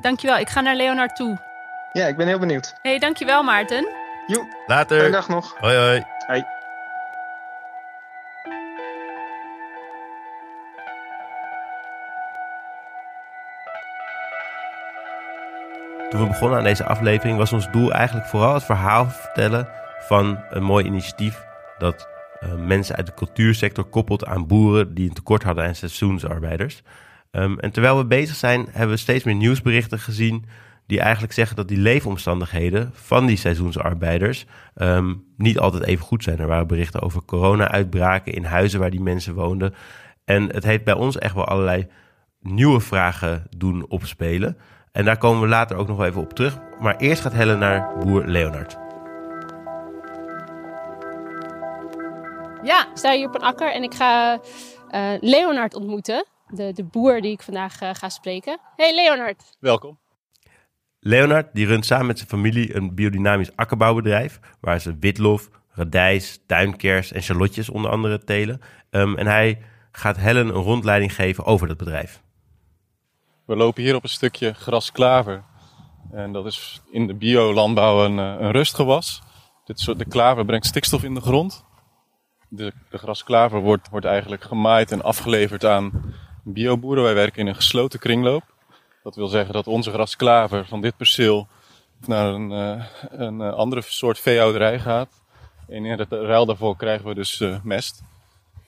dankjewel. 0.00 0.38
Ik 0.38 0.48
ga 0.48 0.60
naar 0.60 0.76
Leonard 0.76 1.16
toe. 1.16 1.38
Ja, 1.92 2.06
ik 2.06 2.16
ben 2.16 2.26
heel 2.26 2.38
benieuwd. 2.38 2.74
hey, 2.82 2.98
dankjewel 2.98 3.42
Maarten. 3.42 3.88
Joe. 4.26 4.46
Later. 4.66 4.96
Fijne 4.96 5.12
dag 5.12 5.28
nog. 5.28 5.54
Hoi 5.58 5.76
hoi. 5.76 6.04
Hoi. 6.26 6.53
Toen 16.14 16.22
we 16.22 16.28
begonnen 16.28 16.58
aan 16.58 16.64
deze 16.64 16.84
aflevering 16.84 17.38
was 17.38 17.52
ons 17.52 17.70
doel 17.70 17.92
eigenlijk 17.92 18.26
vooral 18.26 18.54
het 18.54 18.64
verhaal 18.64 19.10
vertellen 19.10 19.68
van 20.00 20.38
een 20.50 20.62
mooi 20.62 20.84
initiatief 20.84 21.44
dat 21.78 22.08
uh, 22.42 22.54
mensen 22.54 22.96
uit 22.96 23.06
de 23.06 23.14
cultuursector 23.14 23.84
koppelt 23.84 24.26
aan 24.26 24.46
boeren 24.46 24.94
die 24.94 25.08
een 25.08 25.14
tekort 25.14 25.42
hadden 25.42 25.64
aan 25.64 25.74
seizoensarbeiders. 25.74 26.82
Um, 27.30 27.58
en 27.58 27.70
terwijl 27.70 27.96
we 27.96 28.04
bezig 28.04 28.36
zijn, 28.36 28.66
hebben 28.70 28.94
we 28.94 28.96
steeds 28.96 29.24
meer 29.24 29.34
nieuwsberichten 29.34 29.98
gezien 29.98 30.44
die 30.86 31.00
eigenlijk 31.00 31.32
zeggen 31.32 31.56
dat 31.56 31.68
die 31.68 31.78
leefomstandigheden 31.78 32.90
van 32.92 33.26
die 33.26 33.36
seizoensarbeiders 33.36 34.46
um, 34.76 35.24
niet 35.36 35.58
altijd 35.58 35.84
even 35.84 36.04
goed 36.04 36.22
zijn. 36.22 36.38
Er 36.38 36.46
waren 36.46 36.66
berichten 36.66 37.02
over 37.02 37.24
corona-uitbraken 37.24 38.32
in 38.32 38.44
huizen 38.44 38.80
waar 38.80 38.90
die 38.90 39.02
mensen 39.02 39.34
woonden. 39.34 39.74
En 40.24 40.54
het 40.54 40.64
heeft 40.64 40.84
bij 40.84 40.94
ons 40.94 41.18
echt 41.18 41.34
wel 41.34 41.46
allerlei 41.46 41.86
nieuwe 42.40 42.80
vragen 42.80 43.46
doen 43.56 43.86
opspelen. 43.88 44.56
En 44.94 45.04
daar 45.04 45.18
komen 45.18 45.42
we 45.42 45.48
later 45.48 45.76
ook 45.76 45.88
nog 45.88 45.96
wel 45.96 46.06
even 46.06 46.20
op 46.20 46.32
terug. 46.32 46.58
Maar 46.80 46.96
eerst 46.96 47.22
gaat 47.22 47.32
Helen 47.32 47.58
naar 47.58 47.98
boer 47.98 48.26
Leonard. 48.26 48.76
Ja, 52.62 52.88
ik 52.90 52.96
sta 52.96 53.12
hier 53.12 53.26
op 53.26 53.34
een 53.34 53.40
akker 53.40 53.72
en 53.72 53.82
ik 53.82 53.94
ga 53.94 54.40
uh, 54.90 55.10
Leonard 55.20 55.74
ontmoeten. 55.74 56.26
De, 56.48 56.72
de 56.72 56.84
boer 56.84 57.20
die 57.20 57.32
ik 57.32 57.42
vandaag 57.42 57.82
uh, 57.82 57.90
ga 57.92 58.08
spreken. 58.08 58.58
Hey 58.76 58.94
Leonard. 58.94 59.42
Welkom. 59.60 59.98
Leonard 61.00 61.46
die 61.52 61.66
runt 61.66 61.86
samen 61.86 62.06
met 62.06 62.16
zijn 62.16 62.30
familie 62.30 62.76
een 62.76 62.94
biodynamisch 62.94 63.56
akkerbouwbedrijf. 63.56 64.40
Waar 64.60 64.80
ze 64.80 64.96
witlof, 65.00 65.48
radijs, 65.70 66.40
tuinkers 66.46 67.12
en 67.12 67.22
shallotjes 67.22 67.68
onder 67.70 67.90
andere 67.90 68.24
telen. 68.24 68.60
Um, 68.90 69.16
en 69.16 69.26
hij 69.26 69.62
gaat 69.92 70.16
Helen 70.16 70.46
een 70.46 70.52
rondleiding 70.52 71.14
geven 71.14 71.44
over 71.44 71.68
dat 71.68 71.76
bedrijf. 71.76 72.22
We 73.46 73.56
lopen 73.56 73.82
hier 73.82 73.94
op 73.94 74.02
een 74.02 74.08
stukje 74.08 74.54
grasklaver. 74.54 75.44
En 76.12 76.32
dat 76.32 76.46
is 76.46 76.82
in 76.90 77.06
de 77.06 77.14
biolandbouw 77.14 78.04
een, 78.04 78.16
een 78.16 78.50
rustgewas. 78.50 79.22
Dit 79.64 79.80
soort, 79.80 79.98
de 79.98 80.04
klaver 80.04 80.44
brengt 80.44 80.66
stikstof 80.66 81.02
in 81.02 81.14
de 81.14 81.20
grond. 81.20 81.64
De, 82.48 82.72
de 82.90 82.98
grasklaver 82.98 83.60
wordt, 83.60 83.88
wordt 83.88 84.06
eigenlijk 84.06 84.44
gemaaid 84.44 84.92
en 84.92 85.02
afgeleverd 85.02 85.64
aan 85.64 86.14
bioboeren. 86.44 87.04
Wij 87.04 87.14
werken 87.14 87.40
in 87.40 87.46
een 87.46 87.54
gesloten 87.54 87.98
kringloop. 87.98 88.42
Dat 89.02 89.16
wil 89.16 89.28
zeggen 89.28 89.54
dat 89.54 89.66
onze 89.66 89.90
grasklaver 89.90 90.66
van 90.66 90.80
dit 90.80 90.96
perceel 90.96 91.48
naar 92.06 92.26
een, 92.26 92.50
uh, 92.50 92.84
een 93.08 93.40
andere 93.40 93.82
soort 93.82 94.18
veehouderij 94.18 94.78
gaat. 94.78 95.22
En 95.68 95.84
in 95.84 96.06
ruil 96.08 96.46
daarvoor 96.46 96.76
krijgen 96.76 97.06
we 97.06 97.14
dus 97.14 97.42
mest. 97.62 98.02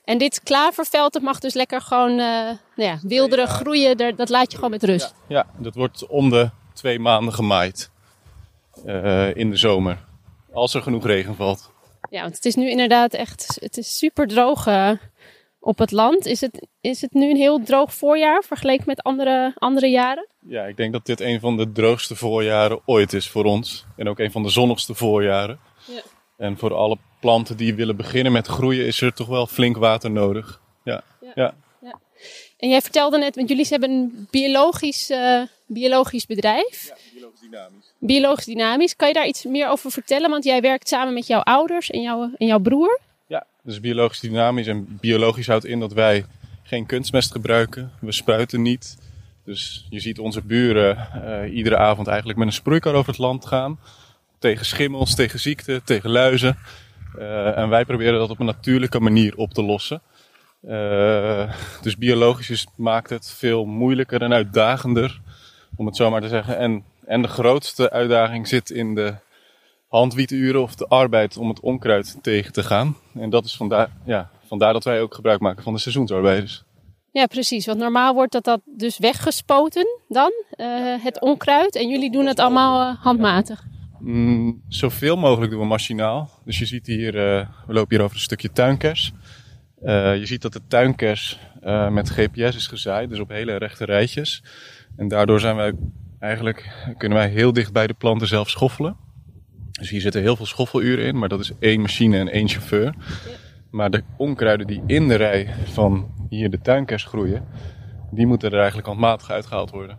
En 0.07 0.17
dit 0.17 0.43
klaverveld 0.43 1.13
dat 1.13 1.21
mag 1.21 1.39
dus 1.39 1.53
lekker 1.53 1.81
gewoon 1.81 2.11
uh, 2.11 2.17
nou 2.17 2.57
ja, 2.75 2.99
wilderig 3.01 3.49
groeien. 3.49 4.15
Dat 4.15 4.29
laat 4.29 4.51
je 4.51 4.55
gewoon 4.55 4.71
met 4.71 4.83
rust. 4.83 5.13
Ja, 5.27 5.35
ja, 5.35 5.61
dat 5.61 5.75
wordt 5.75 6.07
om 6.07 6.29
de 6.29 6.49
twee 6.73 6.99
maanden 6.99 7.33
gemaaid 7.33 7.91
in 9.33 9.49
de 9.49 9.57
zomer. 9.57 9.97
Als 10.53 10.73
er 10.73 10.81
genoeg 10.81 11.05
regen 11.05 11.35
valt. 11.35 11.71
Ja, 12.09 12.21
want 12.21 12.35
het 12.35 12.45
is 12.45 12.55
nu 12.55 12.69
inderdaad 12.69 13.13
echt 13.13 13.57
het 13.61 13.77
is 13.77 13.97
super 13.97 14.27
droog 14.27 14.67
op 15.59 15.77
het 15.77 15.91
land. 15.91 16.25
Is 16.25 16.41
het, 16.41 16.67
is 16.81 17.01
het 17.01 17.13
nu 17.13 17.29
een 17.29 17.37
heel 17.37 17.63
droog 17.63 17.93
voorjaar 17.93 18.43
vergeleken 18.43 18.83
met 18.87 19.03
andere, 19.03 19.53
andere 19.55 19.87
jaren? 19.87 20.27
Ja, 20.47 20.63
ik 20.63 20.77
denk 20.77 20.93
dat 20.93 21.05
dit 21.05 21.19
een 21.19 21.39
van 21.39 21.57
de 21.57 21.71
droogste 21.71 22.15
voorjaren 22.15 22.79
ooit 22.85 23.13
is 23.13 23.29
voor 23.29 23.43
ons. 23.43 23.85
En 23.95 24.07
ook 24.09 24.19
een 24.19 24.31
van 24.31 24.43
de 24.43 24.49
zonnigste 24.49 24.95
voorjaren. 24.95 25.59
Ja. 25.85 26.01
En 26.37 26.57
voor 26.57 26.73
alle 26.73 26.97
planten 27.19 27.57
die 27.57 27.75
willen 27.75 27.95
beginnen 27.95 28.31
met 28.31 28.47
groeien 28.47 28.85
is 28.85 29.01
er 29.01 29.13
toch 29.13 29.27
wel 29.27 29.47
flink 29.47 29.77
water 29.77 30.11
nodig. 30.11 30.61
Ja. 30.83 31.03
ja. 31.21 31.31
ja. 31.35 31.53
En 32.57 32.69
jij 32.69 32.81
vertelde 32.81 33.17
net, 33.17 33.35
want 33.35 33.49
jullie 33.49 33.65
hebben 33.69 33.89
een 33.89 34.27
biologisch, 34.31 35.09
uh, 35.09 35.41
biologisch 35.65 36.25
bedrijf. 36.25 36.87
Ja, 36.87 36.95
biologisch 37.13 37.39
dynamisch. 37.39 37.93
Biologisch 37.99 38.45
dynamisch. 38.45 38.95
Kan 38.95 39.07
je 39.07 39.13
daar 39.13 39.27
iets 39.27 39.43
meer 39.43 39.69
over 39.69 39.91
vertellen? 39.91 40.29
Want 40.29 40.43
jij 40.43 40.61
werkt 40.61 40.87
samen 40.87 41.13
met 41.13 41.27
jouw 41.27 41.41
ouders 41.41 41.89
en, 41.89 42.01
jouw 42.01 42.31
en 42.37 42.47
jouw 42.47 42.59
broer. 42.59 42.99
Ja, 43.27 43.45
dus 43.63 43.79
biologisch 43.79 44.19
dynamisch. 44.19 44.67
En 44.67 44.97
biologisch 45.01 45.47
houdt 45.47 45.65
in 45.65 45.79
dat 45.79 45.93
wij 45.93 46.25
geen 46.63 46.85
kunstmest 46.85 47.31
gebruiken. 47.31 47.91
We 47.99 48.11
spuiten 48.11 48.61
niet. 48.61 48.97
Dus 49.43 49.85
je 49.89 49.99
ziet 49.99 50.19
onze 50.19 50.41
buren 50.41 51.09
uh, 51.15 51.55
iedere 51.55 51.77
avond 51.77 52.07
eigenlijk 52.07 52.39
met 52.39 52.47
een 52.47 52.53
sproeikar 52.53 52.93
over 52.93 53.09
het 53.09 53.17
land 53.17 53.45
gaan. 53.45 53.79
Tegen 54.39 54.65
schimmels, 54.65 55.15
tegen 55.15 55.39
ziekten, 55.39 55.83
tegen 55.83 56.09
luizen. 56.09 56.57
Uh, 57.17 57.57
en 57.57 57.69
wij 57.69 57.85
proberen 57.85 58.19
dat 58.19 58.29
op 58.29 58.39
een 58.39 58.45
natuurlijke 58.45 58.99
manier 58.99 59.35
op 59.35 59.53
te 59.53 59.63
lossen. 59.63 60.01
Uh, 60.63 61.53
dus 61.81 61.97
biologisch 61.97 62.49
is, 62.49 62.67
maakt 62.75 63.09
het 63.09 63.33
veel 63.37 63.65
moeilijker 63.65 64.21
en 64.21 64.33
uitdagender, 64.33 65.21
om 65.75 65.85
het 65.85 65.95
zo 65.95 66.09
maar 66.09 66.21
te 66.21 66.27
zeggen. 66.27 66.57
En, 66.57 66.83
en 67.05 67.21
de 67.21 67.27
grootste 67.27 67.89
uitdaging 67.89 68.47
zit 68.47 68.69
in 68.69 68.95
de 68.95 69.15
handwieturen 69.87 70.61
of 70.61 70.75
de 70.75 70.87
arbeid 70.87 71.37
om 71.37 71.49
het 71.49 71.59
onkruid 71.59 72.17
tegen 72.21 72.53
te 72.53 72.63
gaan. 72.63 72.97
En 73.19 73.29
dat 73.29 73.45
is 73.45 73.55
vandaar, 73.55 73.89
ja, 74.05 74.29
vandaar 74.47 74.73
dat 74.73 74.83
wij 74.83 75.01
ook 75.01 75.13
gebruik 75.13 75.39
maken 75.39 75.63
van 75.63 75.73
de 75.73 75.79
seizoensarbeiders. 75.79 76.63
Ja, 77.11 77.25
precies. 77.25 77.65
Want 77.65 77.79
normaal 77.79 78.13
wordt 78.13 78.31
dat, 78.31 78.43
dat 78.43 78.61
dus 78.65 78.97
weggespoten 78.97 79.87
dan, 80.07 80.31
uh, 80.57 81.03
het 81.03 81.21
onkruid. 81.21 81.75
En 81.75 81.89
jullie 81.89 82.11
doen 82.11 82.25
het 82.25 82.39
allemaal 82.39 82.95
handmatig? 82.95 83.63
Mm, 83.99 84.61
zoveel 84.67 85.17
mogelijk 85.17 85.51
doen 85.51 85.59
we 85.59 85.65
machinaal. 85.65 86.29
Dus 86.45 86.59
je 86.59 86.65
ziet 86.65 86.87
hier, 86.87 87.15
uh, 87.15 87.47
we 87.67 87.73
lopen 87.73 87.95
hier 87.95 88.03
over 88.03 88.15
een 88.15 88.21
stukje 88.21 88.51
tuinkers. 88.51 89.13
je 89.81 90.21
ziet 90.23 90.41
dat 90.41 90.53
de 90.53 90.61
tuinkers 90.67 91.39
met 91.89 92.09
GPS 92.09 92.55
is 92.55 92.67
gezaaid, 92.67 93.09
dus 93.09 93.19
op 93.19 93.29
hele 93.29 93.55
rechte 93.55 93.85
rijtjes. 93.85 94.43
En 94.95 95.07
daardoor 95.07 95.39
zijn 95.39 95.55
wij 95.55 95.73
eigenlijk, 96.19 96.87
kunnen 96.97 97.17
wij 97.17 97.29
heel 97.29 97.53
dicht 97.53 97.73
bij 97.73 97.87
de 97.87 97.93
planten 97.93 98.27
zelf 98.27 98.49
schoffelen. 98.49 98.95
Dus 99.71 99.89
hier 99.89 100.01
zitten 100.01 100.21
heel 100.21 100.35
veel 100.35 100.45
schoffeluren 100.45 101.05
in, 101.05 101.17
maar 101.17 101.29
dat 101.29 101.39
is 101.39 101.51
één 101.59 101.81
machine 101.81 102.17
en 102.17 102.27
één 102.27 102.47
chauffeur. 102.47 102.93
Maar 103.71 103.89
de 103.89 104.03
onkruiden 104.17 104.67
die 104.67 104.83
in 104.85 105.07
de 105.07 105.15
rij 105.15 105.53
van 105.65 106.07
hier 106.29 106.49
de 106.49 106.59
tuinkers 106.59 107.03
groeien, 107.03 107.45
die 108.11 108.27
moeten 108.27 108.51
er 108.51 108.57
eigenlijk 108.57 108.87
handmatig 108.87 109.29
uitgehaald 109.29 109.69
worden. 109.69 109.97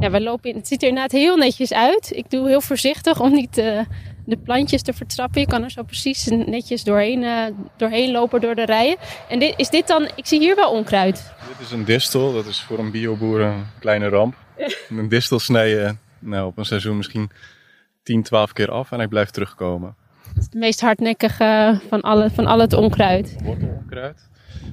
Ja, 0.00 0.10
we 0.10 0.20
lopen 0.20 0.50
in, 0.50 0.56
het 0.56 0.68
ziet 0.68 0.82
er 0.82 0.88
inderdaad 0.88 1.12
heel 1.12 1.36
netjes 1.36 1.72
uit. 1.72 2.12
Ik 2.14 2.30
doe 2.30 2.48
heel 2.48 2.60
voorzichtig 2.60 3.20
om 3.20 3.32
niet 3.32 3.58
uh, 3.58 3.80
de 4.24 4.36
plantjes 4.36 4.82
te 4.82 4.92
vertrappen. 4.92 5.40
Je 5.40 5.46
kan 5.46 5.62
er 5.62 5.70
zo 5.70 5.82
precies 5.82 6.26
netjes 6.26 6.84
doorheen, 6.84 7.22
uh, 7.22 7.44
doorheen 7.76 8.10
lopen 8.10 8.40
door 8.40 8.54
de 8.54 8.64
rijen. 8.64 8.96
En 9.28 9.38
dit, 9.38 9.54
is 9.56 9.68
dit 9.68 9.86
dan, 9.86 10.08
ik 10.14 10.26
zie 10.26 10.38
hier 10.38 10.56
wel 10.56 10.70
onkruid. 10.70 11.32
Dit 11.48 11.66
is 11.66 11.72
een 11.72 11.84
distel, 11.84 12.32
dat 12.32 12.46
is 12.46 12.60
voor 12.60 12.78
een 12.78 12.90
bioboer 12.90 13.40
een 13.40 13.66
kleine 13.78 14.08
ramp. 14.08 14.34
een 14.88 15.08
distel 15.08 15.38
snijden 15.38 16.00
nou, 16.18 16.46
op 16.46 16.58
een 16.58 16.64
seizoen 16.64 16.96
misschien 16.96 17.30
10, 18.02 18.22
12 18.22 18.52
keer 18.52 18.70
af 18.70 18.92
en 18.92 18.98
hij 18.98 19.08
blijft 19.08 19.32
terugkomen. 19.32 19.96
Dat 20.26 20.36
is 20.36 20.44
het 20.44 20.54
meest 20.54 20.80
hardnekkige 20.80 21.80
van, 21.88 22.00
alle, 22.00 22.30
van 22.30 22.46
al 22.46 22.58
het 22.58 22.72
onkruid. 22.72 23.36
Wortelonkruid. 23.42 24.29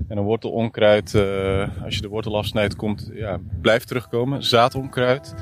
En 0.08 0.18
een 0.18 0.24
wortelonkruid, 0.24 1.14
uh, 1.14 1.68
als 1.84 1.96
je 1.96 2.02
de 2.02 2.08
wortel 2.08 2.38
afsnijdt, 2.38 2.76
komt, 2.76 3.10
ja, 3.14 3.38
blijft 3.62 3.88
terugkomen. 3.88 4.44
Zaadonkruid, 4.44 5.34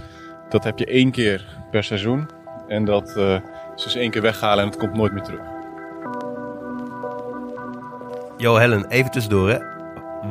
dat 0.50 0.64
heb 0.64 0.80
je 0.80 0.86
één 0.86 1.12
keer 1.12 1.46
per 1.72 1.84
seizoen. 1.84 2.30
En 2.68 2.86
dat 2.86 3.14
uh, 3.18 3.40
is 3.76 3.84
dus 3.84 3.96
één 3.96 4.12
keer 4.12 4.22
weghalen 4.22 4.64
en 4.64 4.70
het 4.70 4.80
komt 4.80 4.94
nooit 4.94 5.14
meer 5.14 5.24
terug. 5.24 5.42
Jo 8.38 8.56
Helen, 8.56 8.88
even 8.88 9.12
tussendoor 9.12 9.50
hè. 9.50 9.58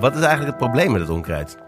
Wat 0.00 0.14
is 0.14 0.22
eigenlijk 0.22 0.50
het 0.50 0.56
probleem 0.56 0.92
met 0.92 1.00
het 1.00 1.10
onkruid? 1.10 1.58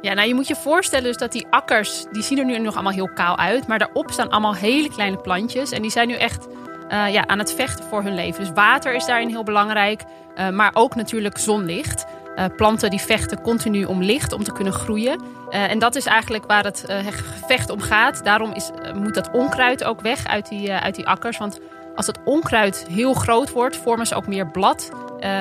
Ja, 0.00 0.14
nou 0.14 0.28
je 0.28 0.34
moet 0.34 0.48
je 0.48 0.56
voorstellen 0.56 1.04
dus 1.04 1.16
dat 1.16 1.32
die 1.32 1.46
akkers, 1.50 2.06
die 2.12 2.22
zien 2.22 2.38
er 2.38 2.44
nu 2.44 2.58
nog 2.58 2.74
allemaal 2.74 2.92
heel 2.92 3.12
kaal 3.14 3.38
uit. 3.38 3.66
Maar 3.66 3.78
daarop 3.78 4.10
staan 4.10 4.28
allemaal 4.28 4.54
hele 4.54 4.88
kleine 4.88 5.16
plantjes. 5.16 5.70
En 5.70 5.82
die 5.82 5.90
zijn 5.90 6.08
nu 6.08 6.14
echt 6.14 6.46
uh, 6.92 7.12
ja, 7.12 7.26
aan 7.26 7.38
het 7.38 7.54
vechten 7.54 7.84
voor 7.84 8.02
hun 8.02 8.14
leven. 8.14 8.40
Dus 8.40 8.52
water 8.54 8.94
is 8.94 9.04
daarin 9.04 9.28
heel 9.28 9.42
belangrijk. 9.42 10.02
Uh, 10.36 10.48
maar 10.48 10.70
ook 10.74 10.94
natuurlijk 10.94 11.38
zonlicht. 11.38 12.04
Uh, 12.36 12.44
planten 12.56 12.90
die 12.90 13.00
vechten 13.00 13.40
continu 13.40 13.84
om 13.84 14.02
licht, 14.02 14.32
om 14.32 14.44
te 14.44 14.52
kunnen 14.52 14.72
groeien. 14.72 15.22
en 15.50 15.78
dat 15.78 15.96
is 15.96 16.06
eigenlijk 16.06 16.46
waar 16.46 16.64
het 16.64 16.84
gevecht 17.10 17.70
om 17.70 17.80
gaat. 17.80 18.24
Daarom 18.24 18.52
is, 18.52 18.70
moet 18.94 19.14
dat 19.14 19.30
onkruid 19.30 19.84
ook 19.84 20.00
weg 20.00 20.26
uit 20.26 20.48
die, 20.48 20.72
uit 20.72 20.94
die 20.94 21.06
akkers. 21.06 21.38
Want 21.38 21.60
als 21.94 22.06
het 22.06 22.18
onkruid 22.24 22.86
heel 22.90 23.14
groot 23.14 23.52
wordt, 23.52 23.76
vormen 23.76 24.06
ze 24.06 24.14
ook 24.14 24.26
meer 24.26 24.50
blad. 24.50 24.90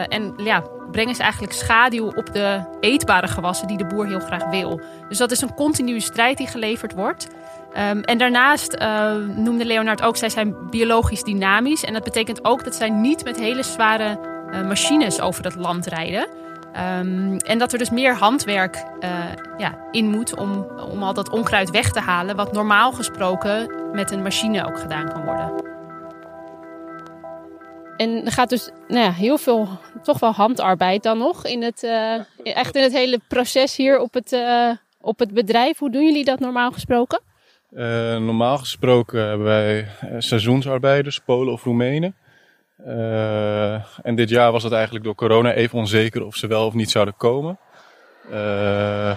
en 0.10 0.34
ja, 0.38 0.64
brengen 0.92 1.16
ze 1.16 1.22
eigenlijk 1.22 1.54
schaduw 1.54 2.08
op 2.08 2.34
de 2.34 2.64
eetbare 2.80 3.28
gewassen 3.28 3.68
die 3.68 3.78
de 3.78 3.86
boer 3.86 4.08
heel 4.08 4.20
graag 4.20 4.50
wil. 4.50 4.82
Dus 5.10 5.18
dat 5.18 5.32
is 5.32 5.42
een 5.42 5.54
continue 5.54 6.00
strijd 6.00 6.38
die 6.38 6.48
geleverd 6.48 6.94
wordt. 6.94 7.28
Um, 7.78 8.02
en 8.02 8.18
daarnaast 8.18 8.76
uh, 8.82 9.16
noemde 9.36 9.66
Leonard 9.66 10.02
ook, 10.02 10.18
zij 10.18 10.30
zijn 10.30 10.70
biologisch 10.70 11.24
dynamisch. 11.24 11.84
En 11.84 11.94
dat 11.94 12.04
betekent 12.04 12.46
ook 12.46 12.64
dat 12.64 12.76
zij 12.76 12.90
niet 12.90 13.24
met 13.24 13.40
hele 13.40 13.64
zware 13.64 14.20
uh, 14.52 14.68
machines 14.68 15.22
over 15.22 15.44
het 15.44 15.56
land 15.56 15.86
rijden. 15.86 16.28
Um, 17.00 17.38
en 17.38 17.58
dat 17.58 17.72
er 17.74 17.78
dus 17.80 17.90
meer 17.90 18.16
handwerk 18.16 18.84
uh, 19.00 19.10
ja, 19.58 19.78
in 19.92 20.10
moet 20.10 20.36
om, 20.36 20.68
om 20.92 21.04
al 21.04 21.14
dat 21.14 21.30
onkruid 21.30 21.70
weg 21.70 21.92
te 21.92 22.00
halen. 22.00 22.36
Wat 22.36 22.54
normaal 22.54 22.92
gesproken 22.92 23.74
met 23.92 24.12
een 24.12 24.22
machine 24.22 24.66
ook 24.66 24.80
gedaan 24.80 25.14
kan 25.14 25.26
worden. 25.26 25.64
En 27.98 28.26
er 28.26 28.32
gaat 28.32 28.50
dus 28.50 28.70
nou 28.88 29.04
ja, 29.04 29.12
heel 29.12 29.38
veel, 29.38 29.68
toch 30.04 30.20
wel 30.20 30.32
handarbeid 30.32 31.04
dan 31.04 31.18
nog 31.18 31.46
in 31.46 31.64
het, 31.64 31.88
echt 32.44 32.76
in 32.76 32.84
het 32.84 32.94
hele 32.94 33.20
proces 33.28 33.76
hier 33.76 34.00
op 34.00 34.14
het, 34.14 34.38
op 35.02 35.20
het 35.20 35.34
bedrijf. 35.34 35.78
Hoe 35.78 35.92
doen 35.92 36.06
jullie 36.06 36.26
dat 36.26 36.40
normaal 36.40 36.72
gesproken? 36.72 37.20
Uh, 37.74 38.18
normaal 38.18 38.58
gesproken 38.58 39.28
hebben 39.28 39.48
wij 39.48 39.88
seizoensarbeiders, 40.18 41.20
Polen 41.20 41.54
of 41.54 41.64
Roemenen. 41.64 42.16
Uh, 42.88 43.74
en 44.06 44.16
dit 44.16 44.30
jaar 44.30 44.52
was 44.52 44.64
het 44.64 44.74
eigenlijk 44.74 45.06
door 45.06 45.16
corona 45.16 45.54
even 45.54 45.78
onzeker 45.80 46.26
of 46.26 46.36
ze 46.36 46.48
wel 46.48 46.66
of 46.66 46.74
niet 46.74 46.92
zouden 46.92 47.16
komen. 47.18 47.60
Uh, 48.32 49.10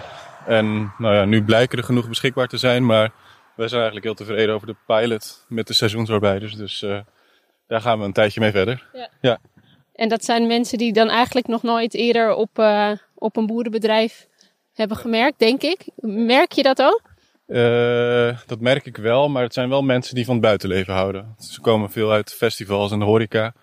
en 0.47 0.93
nou 0.97 1.15
ja, 1.15 1.25
nu 1.25 1.43
blijken 1.43 1.77
er 1.77 1.83
genoeg 1.83 2.07
beschikbaar 2.07 2.47
te 2.47 2.57
zijn, 2.57 2.85
maar 2.85 3.11
wij 3.55 3.67
zijn 3.67 3.81
eigenlijk 3.81 4.05
heel 4.05 4.25
tevreden 4.25 4.55
over 4.55 4.67
de 4.67 4.75
pilot 4.85 5.45
met 5.47 5.67
de 5.67 5.73
seizoensarbeiders. 5.73 6.55
Dus 6.55 6.85
daar 7.67 7.81
gaan 7.81 7.99
we 7.99 8.05
een 8.05 8.13
tijdje 8.13 8.39
mee 8.39 8.51
verder. 8.51 8.89
Ja. 8.93 9.09
ja. 9.21 9.39
En 9.93 10.09
dat 10.09 10.25
zijn 10.25 10.47
mensen 10.47 10.77
die 10.77 10.93
dan 10.93 11.09
eigenlijk 11.09 11.47
nog 11.47 11.63
nooit 11.63 11.93
eerder 11.93 12.33
op, 12.33 12.63
op 13.15 13.37
een 13.37 13.45
boerenbedrijf 13.45 14.27
hebben 14.73 14.97
gemerkt, 14.97 15.39
denk 15.39 15.61
ik. 15.61 15.85
Merk 16.01 16.51
je 16.51 16.63
dat 16.63 16.81
ook? 16.81 17.14
Uh, 17.47 18.37
dat 18.45 18.59
merk 18.59 18.85
ik 18.85 18.97
wel, 18.97 19.29
maar 19.29 19.43
het 19.43 19.53
zijn 19.53 19.69
wel 19.69 19.81
mensen 19.81 20.15
die 20.15 20.25
van 20.25 20.33
het 20.33 20.43
buitenleven 20.43 20.93
houden. 20.93 21.35
Ze 21.39 21.61
komen 21.61 21.91
veel 21.91 22.11
uit 22.11 22.33
festivals 22.33 22.91
en 22.91 22.99
de 22.99 23.05
horeca. 23.05 23.53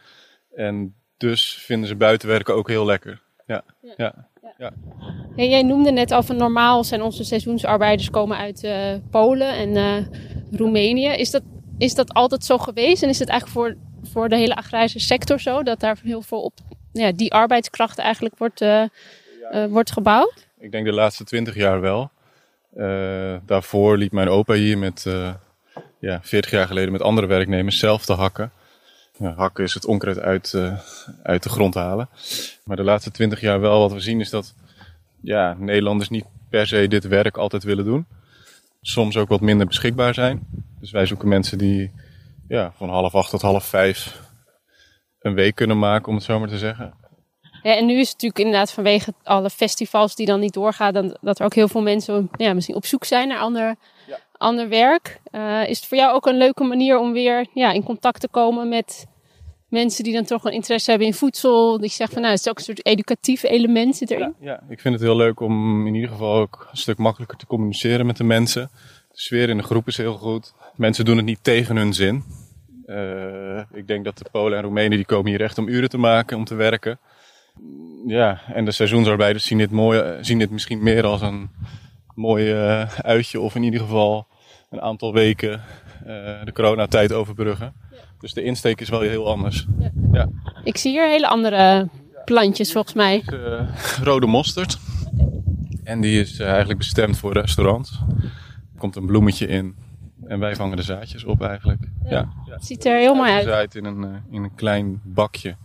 En 0.55 0.95
dus 1.17 1.55
vinden 1.55 1.89
ze 1.89 1.97
buitenwerken 1.97 2.55
ook 2.55 2.69
heel 2.69 2.85
lekker. 2.85 3.23
Ja, 3.47 3.65
ja. 3.81 3.95
ja. 3.97 4.29
ja. 4.59 4.73
Hey, 5.37 5.49
jij 5.49 5.63
noemde 5.63 5.91
net 5.91 6.11
al 6.11 6.23
van 6.23 6.37
normaal 6.37 6.85
zijn 6.85 7.03
onze 7.03 7.25
seizoensarbeiders 7.25 8.11
komen 8.11 8.37
uit 8.37 8.65
uh, 8.65 8.95
Polen 9.11 9.55
en 9.55 9.77
uh, 9.77 10.07
Roemenië. 10.59 11.09
Is 11.09 11.31
dat, 11.31 11.43
is 11.79 11.95
dat 11.95 12.13
altijd 12.13 12.45
zo 12.45 12.59
geweest? 12.59 13.03
En 13.03 13.09
is 13.09 13.19
het 13.19 13.29
eigenlijk 13.29 13.61
voor, 13.61 13.77
voor 14.13 14.29
de 14.29 14.37
hele 14.37 14.57
agrarische 14.57 15.01
sector 15.01 15.41
zo? 15.41 15.63
Dat 15.63 15.81
daar 15.81 15.99
heel 16.03 16.23
veel 16.23 16.43
op 16.43 16.55
ja, 16.93 17.13
die 17.13 17.33
arbeidskracht 17.33 17.99
eigenlijk 17.99 18.39
wordt, 18.39 18.65
wordt 19.69 19.93
gebouwd? 19.93 20.47
Ik 20.59 20.73
denk 20.73 20.85
de 20.85 20.93
laatste 20.93 21.25
twintig 21.25 21.55
jaar 21.55 21.81
wel. 21.81 22.11
Uh, 22.77 23.37
daarvoor 23.47 23.97
liep 23.97 24.13
mijn 24.13 24.29
opa 24.29 24.55
hier 24.55 24.79
met, 24.79 25.05
uh, 25.09 25.35
ja, 25.99 26.21
40 26.23 26.51
jaar 26.51 26.67
geleden 26.67 26.93
met 26.93 27.03
andere 27.03 27.27
werknemers 27.27 27.79
zelf 27.79 28.05
te 28.05 28.13
hakken. 28.13 28.53
Hakken 29.37 29.65
is 29.65 29.75
het 29.75 29.85
onkruid 29.85 30.19
uit, 30.19 30.53
uh, 30.53 30.79
uit 31.23 31.43
de 31.43 31.49
grond 31.49 31.75
halen. 31.75 32.09
Maar 32.65 32.77
de 32.77 32.83
laatste 32.83 33.11
20 33.11 33.41
jaar 33.41 33.61
wel 33.61 33.81
wat 33.81 33.93
we 33.93 34.01
zien 34.01 34.21
is 34.21 34.31
dat 34.31 34.55
ja, 35.21 35.57
Nederlanders 35.59 36.09
niet 36.09 36.25
per 36.51 36.67
se 36.67 36.89
dit 36.89 37.05
werk 37.05 37.37
altijd 37.37 37.63
willen 37.63 37.85
doen. 37.85 38.07
Soms 38.81 39.17
ook 39.17 39.29
wat 39.29 39.41
minder 39.41 39.67
beschikbaar 39.67 40.15
zijn. 40.15 40.47
Dus 40.81 40.91
wij 40.91 41.07
zoeken 41.07 41.29
mensen 41.29 41.59
die 41.59 41.91
ja, 42.49 42.73
van 42.77 42.89
half 42.89 43.15
acht 43.15 43.31
tot 43.31 43.43
half 43.43 43.65
vijf 43.65 44.21
een 45.21 45.35
week 45.35 45.55
kunnen 45.55 45.79
maken, 45.79 46.09
om 46.09 46.15
het 46.15 46.25
zo 46.25 46.39
maar 46.39 46.49
te 46.49 46.59
zeggen. 46.59 46.95
Ja, 47.63 47.77
en 47.77 47.87
nu 47.87 47.93
is 47.93 48.09
het 48.09 48.13
natuurlijk 48.13 48.39
inderdaad 48.39 48.73
vanwege 48.73 49.15
alle 49.23 49.51
festivals 49.51 50.15
die 50.15 50.27
dan 50.27 50.41
niet 50.41 50.53
doorgaan, 50.53 50.93
dan, 50.93 51.17
dat 51.21 51.39
er 51.39 51.45
ook 51.45 51.55
heel 51.55 51.69
veel 51.69 51.83
mensen 51.83 52.29
ja, 52.37 52.55
misschien 52.55 52.77
op 52.77 52.87
zoek 52.87 53.05
zijn 53.05 53.29
naar 53.29 53.39
ander, 53.39 53.77
Ja. 54.07 54.19
ander 54.37 54.69
werk. 54.69 55.21
Eh, 55.31 55.69
is 55.69 55.77
het 55.79 55.87
voor 55.89 55.97
jou 55.99 56.15
ook 56.15 56.27
een 56.27 56.37
leuke 56.37 56.65
manier 56.65 56.99
om 56.99 57.13
weer 57.13 57.47
ja, 57.55 57.73
in 57.73 57.83
contact 57.83 58.21
te 58.21 58.29
komen 58.29 58.69
met 58.69 59.07
mensen 59.69 60.05
die 60.05 60.13
dan 60.13 60.25
toch 60.25 60.45
een 60.45 60.53
interesse 60.53 60.91
hebben 60.91 61.09
in 61.09 61.15
voedsel? 61.15 61.79
Die 61.79 61.89
zeggen 61.91 62.13
van 62.13 62.21
nou, 62.23 62.35
het 62.35 62.41
is 62.45 62.51
ook 62.51 62.59
een 62.59 62.65
soort 62.65 62.87
educatief 62.87 63.43
element 63.43 63.97
zit 63.97 64.11
erin. 64.11 64.35
Ja, 64.41 64.63
ik 64.69 64.81
vind 64.81 64.95
het 64.95 65.03
heel 65.03 65.17
leuk 65.17 65.41
om 65.41 65.87
in 65.87 65.95
ieder 65.95 66.11
geval 66.11 66.35
ook 66.35 66.69
een 66.71 66.77
stuk 66.77 66.99
makkelijker 66.99 67.39
te 67.39 67.47
communiceren 67.47 68.07
met 68.07 68.17
de 68.17 68.25
mensen. 68.25 68.71
De 69.09 69.21
sfeer 69.21 69.49
in 69.49 69.57
de 69.57 69.63
groep 69.63 69.87
is 69.87 69.97
heel 69.97 70.15
goed. 70.15 70.53
Mensen 70.77 71.05
doen 71.05 71.17
het 71.17 71.27
niet 71.27 71.39
tegen 71.45 71.77
hun 71.77 71.93
zin. 71.93 72.25
Eh, 72.87 73.59
ik 73.73 73.87
denk 73.87 74.05
dat 74.05 74.19
de 74.19 74.25
Polen 74.31 74.57
en 74.59 74.65
Roemenen 74.65 74.97
die 74.97 75.07
komen 75.07 75.31
hier 75.31 75.41
echt 75.43 75.59
om 75.59 75.69
uren 75.69 75.89
te 75.89 75.99
maken, 75.99 76.37
om 76.37 76.45
te 76.45 76.55
werken. 76.55 76.99
Ja, 78.07 78.41
en 78.47 78.65
de 78.65 78.73
seizoensarbeiders 78.73 79.45
zien 79.45 79.59
dit, 79.59 79.71
mooi, 79.71 80.19
zien 80.21 80.39
dit 80.39 80.51
misschien 80.51 80.83
meer 80.83 81.05
als 81.05 81.21
een 81.21 81.51
mooi 82.15 82.53
eh, 82.53 82.99
uitje 82.99 83.41
of 83.41 83.55
in 83.55 83.63
ieder 83.63 83.81
geval 83.81 84.27
een 84.71 84.81
aantal 84.81 85.13
weken 85.13 85.53
eh, 85.53 86.45
de 86.45 86.53
coronatijd 86.53 87.13
overbruggen. 87.13 87.73
Dus 88.19 88.33
de 88.33 88.43
insteek 88.43 88.81
is 88.81 88.89
wel 88.89 89.01
heel 89.01 89.29
anders. 89.29 89.67
Ik 90.65 90.77
zie 90.77 90.91
hier 90.91 91.09
hele 91.09 91.29
andere 91.29 91.89
plantjes 92.25 92.73
volgens 92.73 92.95
mij. 92.95 93.23
Eh, 93.27 93.69
rode 94.03 94.27
mosterd. 94.27 94.79
En 95.85 96.01
die 96.01 96.21
is 96.21 96.39
eh, 96.39 96.49
eigenlijk 96.49 96.79
bestemd 96.79 97.19
voor 97.19 97.33
restaurants. 97.33 98.01
Er 98.75 98.79
komt 98.79 98.97
een 98.97 99.07
bloemetje 99.07 99.47
in. 99.47 99.77
En 100.27 100.39
wij 100.39 100.57
vangen 100.57 100.77
de 100.77 100.83
zaadjes 100.83 101.25
op 101.25 101.43
eigenlijk. 101.43 101.89
Ja. 102.05 102.11
ja. 102.47 102.53
Het 102.53 102.65
ziet 102.65 102.85
er 102.85 102.99
heel 102.99 103.15
mooi 103.15 103.33
uit. 103.33 103.45
Gezaaid 103.45 103.75
in 103.75 103.85
een, 103.85 104.05
eh, 104.05 104.11
in 104.31 104.43
een 104.43 104.55
klein 104.55 105.01
bakje. 105.05 105.57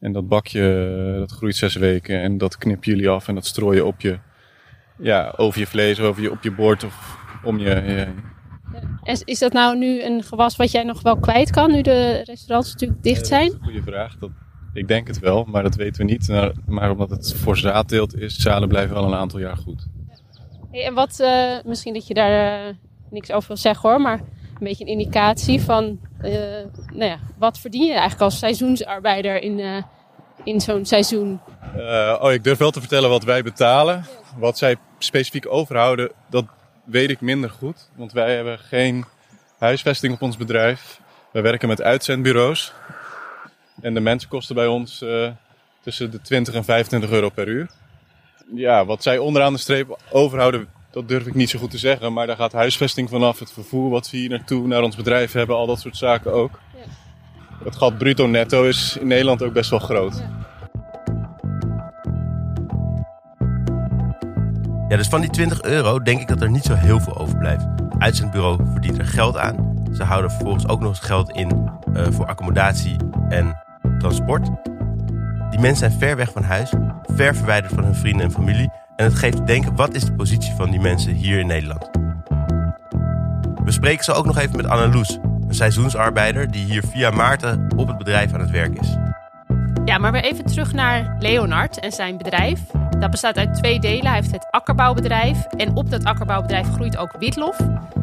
En 0.00 0.12
dat 0.12 0.28
bakje 0.28 0.88
eh, 1.12 1.18
dat 1.18 1.30
groeit 1.30 1.56
zes 1.56 1.74
weken. 1.74 2.20
En 2.20 2.38
dat 2.38 2.58
knip 2.58 2.84
jullie 2.84 3.08
af 3.08 3.28
en 3.28 3.34
dat 3.34 3.46
strooi 3.46 3.76
je 3.76 3.84
op 3.84 4.00
je, 4.00 4.18
ja, 4.98 5.34
over 5.36 5.60
je 5.60 5.66
vlees, 5.66 6.00
over 6.00 6.22
je, 6.22 6.30
op 6.30 6.42
je 6.42 6.52
bord 6.52 6.84
of 6.84 7.18
om 7.44 7.58
je. 7.58 7.68
je 7.68 8.08
Is, 9.02 9.22
is 9.22 9.38
dat 9.38 9.52
nou 9.52 9.78
nu 9.78 10.04
een 10.04 10.22
gewas 10.22 10.56
wat 10.56 10.70
jij 10.70 10.82
nog 10.82 11.02
wel 11.02 11.18
kwijt 11.18 11.50
kan, 11.50 11.70
nu 11.70 11.82
de 11.82 12.22
restaurants 12.24 12.72
natuurlijk 12.72 13.02
dicht 13.02 13.26
zijn? 13.26 13.46
Dat 13.46 13.52
is 13.52 13.58
een 13.58 13.64
goede 13.64 13.90
vraag. 13.90 14.18
Dat, 14.18 14.30
ik 14.72 14.88
denk 14.88 15.06
het 15.06 15.18
wel, 15.18 15.44
maar 15.44 15.62
dat 15.62 15.74
weten 15.74 16.06
we 16.06 16.12
niet. 16.12 16.28
Nou, 16.28 16.54
Maar 16.66 16.90
omdat 16.90 17.10
het 17.10 17.34
voor 17.34 17.56
zaadteelt 17.56 18.14
is, 18.14 18.36
zaden 18.36 18.68
blijven 18.68 18.94
wel 18.94 19.04
een 19.04 19.18
aantal 19.18 19.38
jaar 19.38 19.56
goed. 19.56 19.86
Hey, 20.70 20.84
en 20.84 20.94
wat, 20.94 21.20
eh, 21.20 21.56
misschien 21.64 21.94
dat 21.94 22.06
je 22.06 22.14
daar 22.14 22.66
eh, 22.66 22.74
niks 23.10 23.32
over 23.32 23.48
wil 23.48 23.56
zeggen 23.56 23.90
hoor, 23.90 24.00
maar 24.00 24.18
een 24.18 24.66
beetje 24.66 24.84
een 24.84 24.98
indicatie 24.98 25.60
van, 25.60 25.98
eh, 26.22 26.66
nou 26.92 27.10
ja, 27.10 27.18
wat 27.38 27.58
verdien 27.58 27.84
je 27.84 27.92
eigenlijk 27.92 28.20
als 28.20 28.38
seizoensarbeider 28.38 29.42
in, 29.42 29.60
eh, 29.60 29.82
in 30.44 30.60
zo'n 30.60 30.86
seizoen? 30.86 31.40
Eh, 31.76 32.18
oh, 32.20 32.32
ik 32.32 32.44
durf 32.44 32.58
wel 32.58 32.70
te 32.70 32.80
vertellen 32.80 33.10
wat 33.10 33.24
wij 33.24 33.42
betalen. 33.42 34.04
Wat 34.36 34.58
zij 34.58 34.76
specifiek 34.98 35.52
overhouden, 35.52 36.12
dat 36.30 36.44
weet 36.84 37.10
ik 37.10 37.20
minder 37.20 37.50
goed. 37.50 37.88
Want 37.94 38.12
wij 38.12 38.34
hebben 38.34 38.58
geen 38.58 39.04
huisvesting 39.58 40.14
op 40.14 40.22
ons 40.22 40.36
bedrijf. 40.36 41.00
We 41.32 41.40
werken 41.40 41.68
met 41.68 41.82
uitzendbureaus. 41.82 42.72
En 43.80 43.94
de 43.94 44.00
mensen 44.00 44.28
kosten 44.28 44.54
bij 44.54 44.66
ons 44.66 45.04
tussen 45.82 46.10
de 46.10 46.20
20 46.20 46.54
en 46.54 46.64
25 46.64 47.10
euro 47.10 47.28
per 47.28 47.48
uur. 47.48 47.70
Ja, 48.54 48.84
wat 48.84 49.02
zij 49.02 49.18
onderaan 49.18 49.52
de 49.52 49.58
streep 49.58 49.98
overhouden, 50.10 50.68
dat 50.90 51.08
durf 51.08 51.26
ik 51.26 51.34
niet 51.34 51.50
zo 51.50 51.58
goed 51.58 51.70
te 51.70 51.78
zeggen. 51.78 52.12
Maar 52.12 52.26
daar 52.26 52.36
gaat 52.36 52.52
huisvesting 52.52 53.08
vanaf, 53.08 53.38
het 53.38 53.52
vervoer 53.52 53.90
wat 53.90 54.10
we 54.10 54.16
hier 54.16 54.28
naartoe, 54.28 54.66
naar 54.66 54.82
ons 54.82 54.96
bedrijf 54.96 55.32
hebben, 55.32 55.56
al 55.56 55.66
dat 55.66 55.80
soort 55.80 55.96
zaken 55.96 56.32
ook. 56.32 56.60
Het 57.64 57.76
gat 57.76 57.98
bruto 57.98 58.26
netto 58.26 58.64
is 58.64 58.96
in 59.00 59.06
Nederland 59.06 59.42
ook 59.42 59.52
best 59.52 59.70
wel 59.70 59.78
groot. 59.78 60.22
Ja, 64.88 64.96
dus 64.96 65.08
van 65.08 65.20
die 65.20 65.30
20 65.30 65.62
euro 65.62 66.02
denk 66.02 66.20
ik 66.20 66.28
dat 66.28 66.42
er 66.42 66.50
niet 66.50 66.64
zo 66.64 66.74
heel 66.74 67.00
veel 67.00 67.18
overblijft. 67.18 67.62
Het 67.62 67.98
uitzendbureau 67.98 68.60
verdient 68.70 68.98
er 68.98 69.06
geld 69.06 69.36
aan. 69.36 69.84
Ze 69.94 70.04
houden 70.04 70.30
vervolgens 70.30 70.68
ook 70.68 70.80
nog 70.80 70.88
eens 70.88 71.00
geld 71.00 71.30
in 71.30 71.70
eh, 71.94 72.06
voor 72.10 72.26
accommodatie 72.26 72.96
en 73.28 73.62
transport. 73.98 74.50
Die 75.50 75.60
mensen 75.60 75.90
zijn 75.90 75.98
ver 75.98 76.16
weg 76.16 76.32
van 76.32 76.42
huis, 76.42 76.72
ver 77.06 77.34
verwijderd 77.34 77.72
van 77.72 77.84
hun 77.84 77.94
vrienden 77.94 78.26
en 78.26 78.32
familie. 78.32 78.70
En 79.00 79.06
het 79.06 79.14
geeft 79.14 79.36
te 79.36 79.44
denken, 79.44 79.76
wat 79.76 79.94
is 79.94 80.04
de 80.04 80.12
positie 80.12 80.54
van 80.54 80.70
die 80.70 80.80
mensen 80.80 81.12
hier 81.12 81.38
in 81.38 81.46
Nederland? 81.46 81.90
We 83.64 83.72
spreken 83.72 84.04
ze 84.04 84.12
ook 84.12 84.26
nog 84.26 84.38
even 84.38 84.56
met 84.56 84.66
Anneloes, 84.66 85.18
een 85.48 85.54
seizoensarbeider 85.54 86.50
die 86.50 86.64
hier 86.64 86.82
via 86.86 87.10
Maarten 87.10 87.68
op 87.76 87.88
het 87.88 87.98
bedrijf 87.98 88.32
aan 88.32 88.40
het 88.40 88.50
werk 88.50 88.78
is. 88.78 88.96
Ja, 89.84 89.98
maar 89.98 90.12
weer 90.12 90.24
even 90.24 90.44
terug 90.44 90.72
naar 90.72 91.16
Leonard 91.18 91.78
en 91.78 91.92
zijn 91.92 92.16
bedrijf. 92.16 92.60
Dat 92.98 93.10
bestaat 93.10 93.36
uit 93.36 93.54
twee 93.54 93.80
delen. 93.80 94.06
Hij 94.06 94.14
heeft 94.14 94.32
het 94.32 94.46
akkerbouwbedrijf 94.50 95.44
en 95.44 95.76
op 95.76 95.90
dat 95.90 96.04
akkerbouwbedrijf 96.04 96.68
groeit 96.68 96.96
ook 96.96 97.16
witlof. 97.18 97.58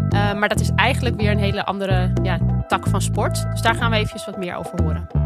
Eh, 0.09 0.33
maar 0.33 0.49
dat 0.49 0.59
is 0.59 0.69
eigenlijk 0.75 1.15
weer 1.15 1.31
een 1.31 1.39
hele 1.39 1.65
andere 1.65 2.11
ja, 2.23 2.39
tak 2.67 2.87
van 2.87 3.01
sport. 3.01 3.51
Dus 3.51 3.61
daar 3.61 3.75
gaan 3.75 3.91
we 3.91 3.97
eventjes 3.97 4.25
wat 4.25 4.37
meer 4.37 4.55
over 4.55 4.83
horen. 4.83 5.16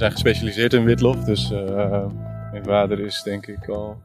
Zijn 0.00 0.12
gespecialiseerd 0.12 0.72
in 0.72 0.84
witlof, 0.84 1.24
dus 1.24 1.50
eh, 1.50 2.06
mijn 2.50 2.64
vader 2.64 3.00
is 3.00 3.22
denk 3.22 3.46
ik 3.46 3.68
al 3.68 4.02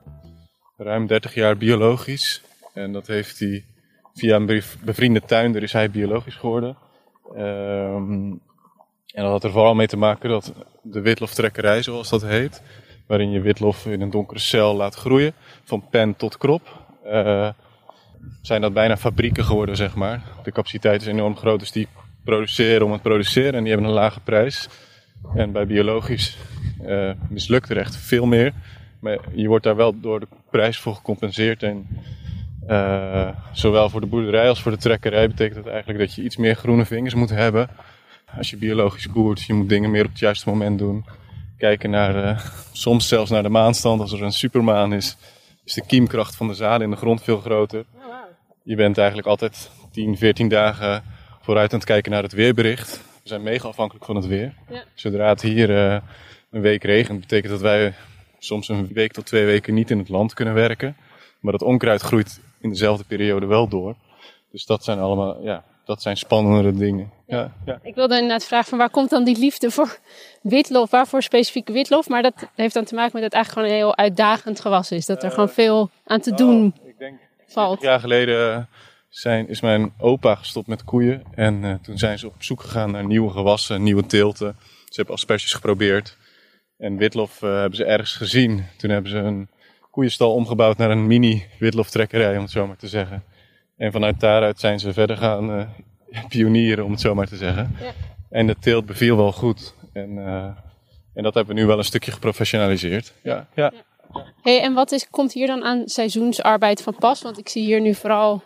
ruim 0.77 1.08
30 1.08 1.34
jaar 1.34 1.58
biologisch. 1.58 2.41
En 2.73 2.91
dat 2.91 3.08
heeft 3.08 3.39
hij 3.39 3.63
via 4.13 4.36
een 4.36 4.45
bev- 4.45 4.75
bevriende 4.84 5.21
tuinder 5.21 5.63
is 5.63 5.73
hij 5.73 5.89
biologisch 5.89 6.36
geworden. 6.36 6.77
Ehm, 7.36 8.31
en 9.13 9.23
dat 9.23 9.31
had 9.31 9.43
er 9.43 9.51
vooral 9.51 9.75
mee 9.75 9.88
te 9.88 9.97
maken 9.97 10.29
dat 10.29 10.53
de 10.81 11.01
witloftrekkerij, 11.01 11.81
zoals 11.84 12.10
dat 12.10 12.21
heet, 12.21 12.62
waarin 13.08 13.31
je 13.31 13.41
witlof 13.41 13.86
in 13.86 14.01
een 14.01 14.10
donkere 14.10 14.39
cel 14.39 14.75
laat 14.75 14.95
groeien, 14.95 15.34
van 15.63 15.89
pen 15.89 16.15
tot 16.15 16.38
krop, 16.38 16.62
eh, 17.03 17.49
zijn 18.41 18.62
dat 18.62 18.73
bijna 18.73 18.97
fabrieken 18.97 19.43
geworden, 19.43 19.75
zeg 19.75 19.95
maar. 19.95 20.21
De 20.43 20.51
capaciteit 20.51 21.01
is 21.01 21.08
enorm 21.08 21.38
groot, 21.38 21.60
dus 21.60 21.71
die 21.71 21.88
produceren 22.23 22.86
om 22.86 22.91
het 22.91 23.01
produceren 23.01 23.53
en 23.53 23.63
die 23.63 23.71
hebben 23.71 23.89
een 23.89 23.95
lage 23.95 24.19
prijs. 24.19 24.69
En 25.35 25.51
bij 25.51 25.65
biologisch 25.65 26.38
eh, 26.85 27.11
mislukt 27.29 27.69
er 27.69 27.77
echt 27.77 27.95
veel 27.95 28.25
meer. 28.25 28.53
Maar 28.99 29.17
je 29.33 29.47
wordt 29.47 29.63
daar 29.63 29.75
wel 29.75 29.99
door 29.99 30.19
de 30.19 30.27
prijs 30.51 30.79
voor 30.79 30.95
gecompenseerd. 30.95 31.63
En 31.63 31.88
eh, 32.67 33.29
zowel 33.51 33.89
voor 33.89 34.01
de 34.01 34.07
boerderij 34.07 34.49
als 34.49 34.61
voor 34.61 34.71
de 34.71 34.77
trekkerij 34.77 35.27
betekent 35.27 35.63
dat 35.63 35.73
eigenlijk 35.73 35.99
dat 35.99 36.13
je 36.13 36.23
iets 36.23 36.38
meer 36.38 36.55
groene 36.55 36.85
vingers 36.85 37.13
moet 37.13 37.29
hebben. 37.29 37.69
Als 38.38 38.49
je 38.49 38.57
biologisch 38.57 39.11
boert, 39.11 39.43
je 39.43 39.53
moet 39.53 39.69
dingen 39.69 39.91
meer 39.91 40.03
op 40.05 40.09
het 40.09 40.19
juiste 40.19 40.49
moment 40.49 40.79
doen. 40.79 41.05
Kijken 41.57 41.89
naar, 41.89 42.23
eh, 42.23 42.39
soms 42.71 43.07
zelfs 43.07 43.31
naar 43.31 43.43
de 43.43 43.49
maanstand. 43.49 44.01
Als 44.01 44.11
er 44.11 44.23
een 44.23 44.31
supermaan 44.31 44.93
is, 44.93 45.17
is 45.63 45.73
de 45.73 45.85
kiemkracht 45.85 46.35
van 46.35 46.47
de 46.47 46.53
zaden 46.53 46.81
in 46.81 46.89
de 46.89 46.97
grond 46.97 47.23
veel 47.23 47.39
groter. 47.39 47.85
Je 48.63 48.75
bent 48.75 48.97
eigenlijk 48.97 49.27
altijd 49.27 49.71
10, 49.91 50.17
14 50.17 50.47
dagen 50.47 51.03
vooruit 51.41 51.73
aan 51.73 51.79
het 51.79 51.88
kijken 51.88 52.11
naar 52.11 52.23
het 52.23 52.33
weerbericht. 52.33 53.01
We 53.25 53.31
zijn 53.31 53.43
mega 53.43 53.67
afhankelijk 53.67 54.05
van 54.05 54.15
het 54.15 54.27
weer. 54.27 54.53
Ja. 54.69 54.83
Zodra 54.93 55.29
het 55.29 55.41
hier 55.41 55.77
eh, 55.77 56.01
een 56.51 56.61
week 56.61 56.83
regent, 56.83 57.19
betekent 57.19 57.51
dat 57.51 57.61
wij 57.61 57.93
soms 58.39 58.67
een 58.67 58.88
week 58.93 59.11
tot 59.11 59.25
twee 59.25 59.45
weken 59.45 59.73
niet 59.73 59.91
in 59.91 59.97
het 59.97 60.09
land 60.09 60.33
kunnen 60.33 60.53
werken. 60.53 60.97
Maar 61.39 61.51
dat 61.51 61.61
onkruid 61.61 62.01
groeit 62.01 62.39
in 62.59 62.69
dezelfde 62.69 63.03
periode 63.03 63.45
wel 63.45 63.67
door. 63.67 63.95
Dus 64.51 64.65
dat 64.65 64.83
zijn 64.83 64.99
allemaal, 64.99 65.43
ja, 65.43 65.63
dat 65.85 66.01
zijn 66.01 66.17
spannendere 66.17 66.73
dingen. 66.73 67.11
Ja, 67.27 67.53
ja. 67.65 67.79
Ik 67.83 67.95
wilde 67.95 68.15
inderdaad 68.15 68.45
vragen 68.45 68.69
van 68.69 68.77
waar 68.77 68.89
komt 68.89 69.09
dan 69.09 69.23
die 69.23 69.38
liefde 69.38 69.71
voor 69.71 69.97
witlof? 70.41 70.91
Waarvoor 70.91 71.23
specifiek 71.23 71.67
witlof? 71.67 72.09
Maar 72.09 72.21
dat 72.21 72.49
heeft 72.55 72.73
dan 72.73 72.85
te 72.85 72.95
maken 72.95 73.11
met 73.13 73.21
dat 73.21 73.33
het 73.33 73.33
eigenlijk 73.33 73.53
gewoon 73.53 73.69
een 73.69 73.88
heel 73.88 74.05
uitdagend 74.05 74.59
gewas 74.59 74.91
is. 74.91 75.05
Dat 75.05 75.23
er 75.23 75.31
gewoon 75.31 75.49
veel 75.49 75.89
aan 76.05 76.21
te 76.21 76.33
doen 76.33 76.73
Oh, 76.81 76.88
ik 76.88 76.97
denk, 76.97 77.19
valt. 77.47 77.81
Jaar 77.81 77.99
geleden 77.99 78.67
zijn, 79.17 79.47
is 79.47 79.62
mijn 79.62 79.93
opa 79.97 80.36
gestopt 80.36 80.67
met 80.67 80.84
koeien. 80.84 81.23
En 81.36 81.63
eh, 81.63 81.73
toen 81.82 81.97
zijn 81.97 82.19
ze 82.19 82.28
op 82.28 82.43
zoek 82.43 82.62
gegaan 82.62 82.91
naar 82.91 83.06
nieuwe 83.06 83.32
gewassen, 83.32 83.84
nieuwe 83.84 84.06
teelten. 84.06 84.56
Ze 84.60 84.95
hebben 84.95 85.15
asperges 85.15 85.54
geprobeerd. 85.54 86.17
En 86.78 86.97
witlof 86.97 87.41
eh, 87.41 87.49
hebben 87.49 87.75
ze 87.75 87.86
ergens 87.86 88.15
gezien. 88.15 88.65
Toen 88.78 88.89
hebben 88.89 89.12
ze 89.12 89.17
een 89.17 89.49
koeienstal 89.91 90.34
omgebouwd 90.34 90.78
naar 90.78 90.91
een 90.91 91.08
mini 91.08 91.45
witloftrekkerij, 91.60 92.36
om 92.36 92.41
het 92.41 92.51
zo 92.51 92.67
maar 92.67 92.78
te 92.78 92.88
zeggen. 92.88 93.23
En 93.78 93.91
vanuit 93.91 94.19
daaruit 94.19 94.60
zijn 94.60 94.80
ze 94.80 94.93
verder 94.93 95.17
gaan 95.17 95.51
eh, 95.51 96.23
pionieren, 96.34 96.86
om 96.86 96.91
het 96.91 97.01
zo 97.01 97.15
maar 97.15 97.28
te 97.28 97.38
zeggen. 97.38 97.75
Ja. 97.80 97.91
En 98.30 98.47
de 98.47 98.56
teelt 98.60 98.86
beviel 98.86 99.17
wel 99.17 99.32
goed. 99.32 99.75
En, 99.93 100.17
eh, 100.17 100.49
en 101.13 101.23
dat 101.23 101.34
hebben 101.34 101.56
we 101.56 101.62
nu 101.62 101.67
wel 101.67 101.78
een 101.78 101.84
stukje 101.84 102.12
geprofessionaliseerd. 102.12 103.13
Ja, 103.23 103.47
ja. 103.56 103.71
Hey, 104.41 104.62
en 104.62 104.73
wat 104.73 104.91
is, 104.91 105.10
komt 105.10 105.34
hier 105.34 105.47
dan 105.47 105.63
aan 105.63 105.82
seizoensarbeid 105.86 106.82
van 106.82 106.95
pas? 106.95 107.21
Want 107.21 107.38
ik 107.38 107.49
zie 107.49 107.63
hier 107.63 107.82
nu 107.82 107.93
vooral, 107.93 108.43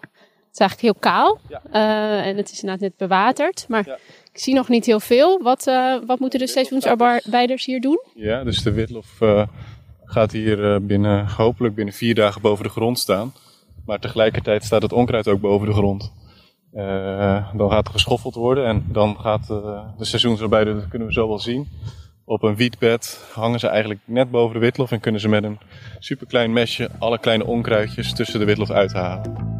het 0.49 0.59
is 0.59 0.65
eigenlijk 0.67 0.81
heel 0.81 1.11
kaal. 1.11 1.39
Ja. 1.49 1.61
Eh, 1.71 2.27
en 2.27 2.37
het 2.37 2.51
is 2.51 2.61
inderdaad 2.61 2.81
net 2.81 2.97
bewaterd. 2.97 3.65
Maar 3.67 3.83
Ja. 3.85 3.97
Ik 4.33 4.39
zie 4.39 4.53
nog 4.53 4.69
niet 4.69 4.85
heel 4.85 4.99
veel. 4.99 5.41
Wat, 5.43 5.67
uh, 5.67 5.95
wat 6.05 6.19
moeten 6.19 6.39
de 6.39 6.47
seizoensarbeiders 6.47 7.65
hier 7.65 7.81
doen? 7.81 8.01
Ja, 8.13 8.43
dus 8.43 8.63
de 8.63 8.71
witlof 8.71 9.21
uh, 9.21 9.47
gaat 10.03 10.31
hier 10.31 10.85
binnen, 10.85 11.27
hopelijk 11.27 11.75
binnen 11.75 11.93
vier 11.93 12.15
dagen 12.15 12.41
boven 12.41 12.63
de 12.63 12.69
grond 12.69 12.99
staan. 12.99 13.33
Maar 13.85 13.99
tegelijkertijd 13.99 14.63
staat 14.63 14.81
het 14.81 14.93
onkruid 14.93 15.27
ook 15.27 15.41
boven 15.41 15.67
de 15.67 15.73
grond. 15.73 16.13
dan 17.57 17.71
gaat 17.71 17.85
er 17.85 17.91
geschoffeld 17.91 18.35
worden 18.35 18.65
en 18.65 18.85
dan 18.91 19.17
gaat 19.19 19.47
de 19.47 20.05
seizoensarbeider, 20.05 20.73
dat 20.73 20.87
kunnen 20.87 21.07
we 21.07 21.13
zo 21.13 21.27
wel 21.27 21.39
zien, 21.39 21.67
op 22.25 22.43
een 22.43 22.55
wietbed 22.55 23.29
hangen 23.33 23.59
ze 23.59 23.67
eigenlijk 23.67 23.99
net 24.05 24.31
boven 24.31 24.53
de 24.53 24.59
witlof 24.59 24.91
en 24.91 24.99
kunnen 24.99 25.21
ze 25.21 25.29
met 25.29 25.43
een 25.43 25.59
superklein 25.99 26.53
mesje 26.53 26.89
alle 26.99 27.19
kleine 27.19 27.45
onkruidjes 27.45 28.13
tussen 28.13 28.39
de 28.39 28.45
witlof 28.45 28.71
uithalen. 28.71 29.58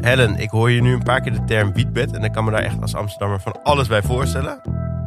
Helen, 0.00 0.36
ik 0.36 0.50
hoor 0.50 0.70
je 0.70 0.82
nu 0.82 0.92
een 0.92 1.02
paar 1.02 1.20
keer 1.20 1.32
de 1.32 1.44
term 1.44 1.72
wietbed 1.72 2.12
en 2.12 2.24
ik 2.24 2.32
kan 2.32 2.44
me 2.44 2.50
daar 2.50 2.62
echt 2.62 2.80
als 2.80 2.94
Amsterdammer 2.94 3.40
van 3.40 3.62
alles 3.62 3.88
bij 3.88 4.02
voorstellen. 4.02 4.60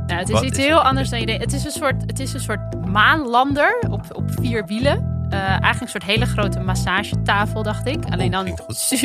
Nou, 0.06 0.20
het 0.20 0.30
is 0.30 0.42
iets 0.42 0.58
heel 0.58 0.82
anders 0.82 1.10
dan 1.10 1.20
je 1.20 1.26
denkt. 1.26 1.44
Het 1.44 1.54
is 1.54 1.66
een 1.66 1.72
soort, 1.72 2.02
het 2.02 2.20
is 2.20 2.34
een 2.34 2.40
soort 2.40 2.88
maanlander 2.88 3.84
op, 3.90 4.02
op 4.12 4.32
vier 4.42 4.66
wielen. 4.66 5.12
Uh, 5.30 5.40
eigenlijk 5.40 5.82
een 5.82 5.88
soort 5.88 6.04
hele 6.04 6.26
grote 6.26 6.60
massagetafel, 6.60 7.64
dacht 7.64 7.88
ik. 7.88 8.06
Alleen 8.10 8.32
dan 8.32 8.58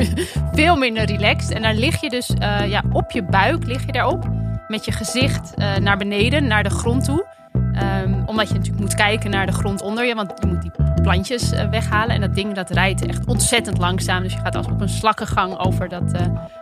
veel 0.53 0.77
minder 0.77 1.05
relaxed. 1.05 1.51
En 1.51 1.63
daar 1.63 1.75
lig 1.75 2.01
je 2.01 2.09
dus 2.09 2.31
uh, 2.31 2.69
ja, 2.69 2.83
op 2.93 3.11
je 3.11 3.23
buik, 3.23 3.67
lig 3.67 3.87
je 3.87 3.93
daarop 3.93 4.29
met 4.69 4.85
je 4.85 4.93
gezicht 4.93 5.53
uh, 5.57 5.77
naar 5.77 5.97
beneden, 5.97 6.47
naar 6.47 6.63
de 6.63 6.71
grond 6.71 7.05
toe. 7.05 7.27
Omdat 8.29 8.49
je 8.49 8.55
natuurlijk 8.55 8.81
moet 8.81 8.95
kijken 8.95 9.31
naar 9.31 9.47
de 9.47 9.53
grond 9.53 9.83
onder 9.83 10.05
je, 10.05 10.15
want 10.15 10.33
je 10.41 10.47
moet 10.47 10.63
die 10.63 10.73
plantjes 11.03 11.53
uh, 11.53 11.69
weghalen. 11.69 12.15
En 12.15 12.21
dat 12.21 12.35
ding 12.35 12.55
dat 12.55 12.71
rijdt 12.71 13.07
echt 13.07 13.27
ontzettend 13.27 13.79
langzaam. 13.79 14.23
Dus 14.23 14.33
je 14.33 14.39
gaat 14.39 14.55
als 14.55 14.67
op 14.67 14.81
een 14.81 14.89
slakkengang 14.89 15.59
over, 15.59 15.89
dat, 15.89 16.15
uh, 16.15 16.21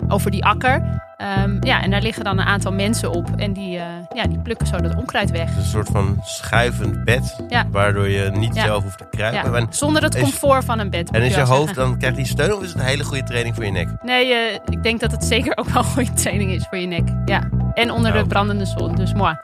over 0.09 0.31
die 0.31 0.45
akker. 0.45 1.05
Um, 1.43 1.65
ja, 1.65 1.83
en 1.83 1.91
daar 1.91 2.03
liggen 2.03 2.25
dan 2.25 2.39
een 2.39 2.47
aantal 2.47 2.73
mensen 2.73 3.11
op. 3.11 3.31
En 3.37 3.53
die, 3.53 3.71
ja, 4.15 4.27
die 4.29 4.39
plukken 4.39 4.67
zo 4.67 4.77
dat 4.77 4.97
onkruid 4.97 5.31
weg. 5.31 5.49
Het 5.49 5.51
is 5.51 5.57
een 5.57 5.71
soort 5.71 5.89
van 5.89 6.21
schuivend 6.23 7.05
bed, 7.05 7.45
ja. 7.49 7.67
waardoor 7.71 8.09
je 8.09 8.31
niet 8.31 8.55
ja. 8.55 8.65
zelf 8.65 8.83
hoeft 8.83 8.99
te 8.99 9.07
kruipen. 9.11 9.61
Ja. 9.61 9.67
Zonder 9.71 10.03
het 10.03 10.19
comfort 10.19 10.65
van 10.65 10.79
een 10.79 10.91
bed. 10.91 11.11
En 11.11 11.23
is 11.23 11.35
je, 11.35 11.41
hoofd, 11.41 11.75
dan 11.75 11.99
krijgt 11.99 12.17
die 12.17 12.27
steun 12.27 12.55
of 12.55 12.63
is 12.63 12.69
het 12.69 12.79
een 12.79 12.85
hele 12.87 13.05
goede 13.05 13.23
training 13.23 13.55
voor 13.55 13.65
je 13.65 13.71
nek? 13.71 13.89
Nee, 14.03 14.35
ik 14.69 14.83
denk 14.83 15.01
dat 15.01 15.11
het 15.11 15.25
zeker 15.25 15.57
ook 15.57 15.69
wel 15.69 15.83
een 15.83 15.89
goede 15.89 16.13
training 16.13 16.51
is 16.51 16.67
voor 16.69 16.79
je 16.79 16.87
nek. 16.87 17.09
Ja. 17.25 17.49
En 17.75 17.91
onder 17.91 18.13
de 18.13 18.27
brandende 18.27 18.67
zon. 18.67 18.95
Dus 18.95 19.15
moi. 19.15 19.37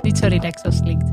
Niet 0.00 0.18
zo 0.18 0.26
relaxed 0.26 0.64
als 0.64 0.74
het 0.74 0.84
klinkt. 0.84 1.10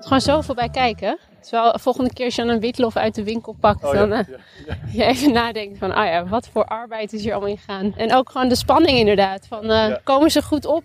Het 0.00 0.08
gewoon 0.08 0.20
zoveel 0.20 0.54
bij 0.54 0.68
kijken. 0.68 1.18
Terwijl 1.40 1.78
volgende 1.78 2.12
keer 2.12 2.24
als 2.24 2.34
je 2.34 2.42
een 2.42 2.60
witlof 2.60 2.96
uit 2.96 3.14
de 3.14 3.24
winkel 3.24 3.56
pakt, 3.60 3.84
oh, 3.84 3.92
dan 3.92 4.08
ja, 4.08 4.18
uh, 4.18 4.26
ja, 4.66 4.76
je 4.92 5.04
even 5.04 5.32
nadenkt 5.32 5.78
van, 5.78 5.92
ah 5.92 6.06
ja, 6.06 6.26
wat 6.26 6.48
voor 6.52 6.64
arbeid 6.64 7.12
is 7.12 7.22
hier 7.22 7.32
allemaal 7.32 7.50
in 7.50 7.58
gaan. 7.58 7.94
En 7.96 8.14
ook 8.14 8.30
gewoon 8.30 8.48
de 8.48 8.54
spanning 8.54 8.98
inderdaad. 8.98 9.46
Van, 9.46 9.70
uh, 9.70 9.94
komen 10.04 10.30
ze 10.30 10.42
goed 10.42 10.66
op? 10.66 10.84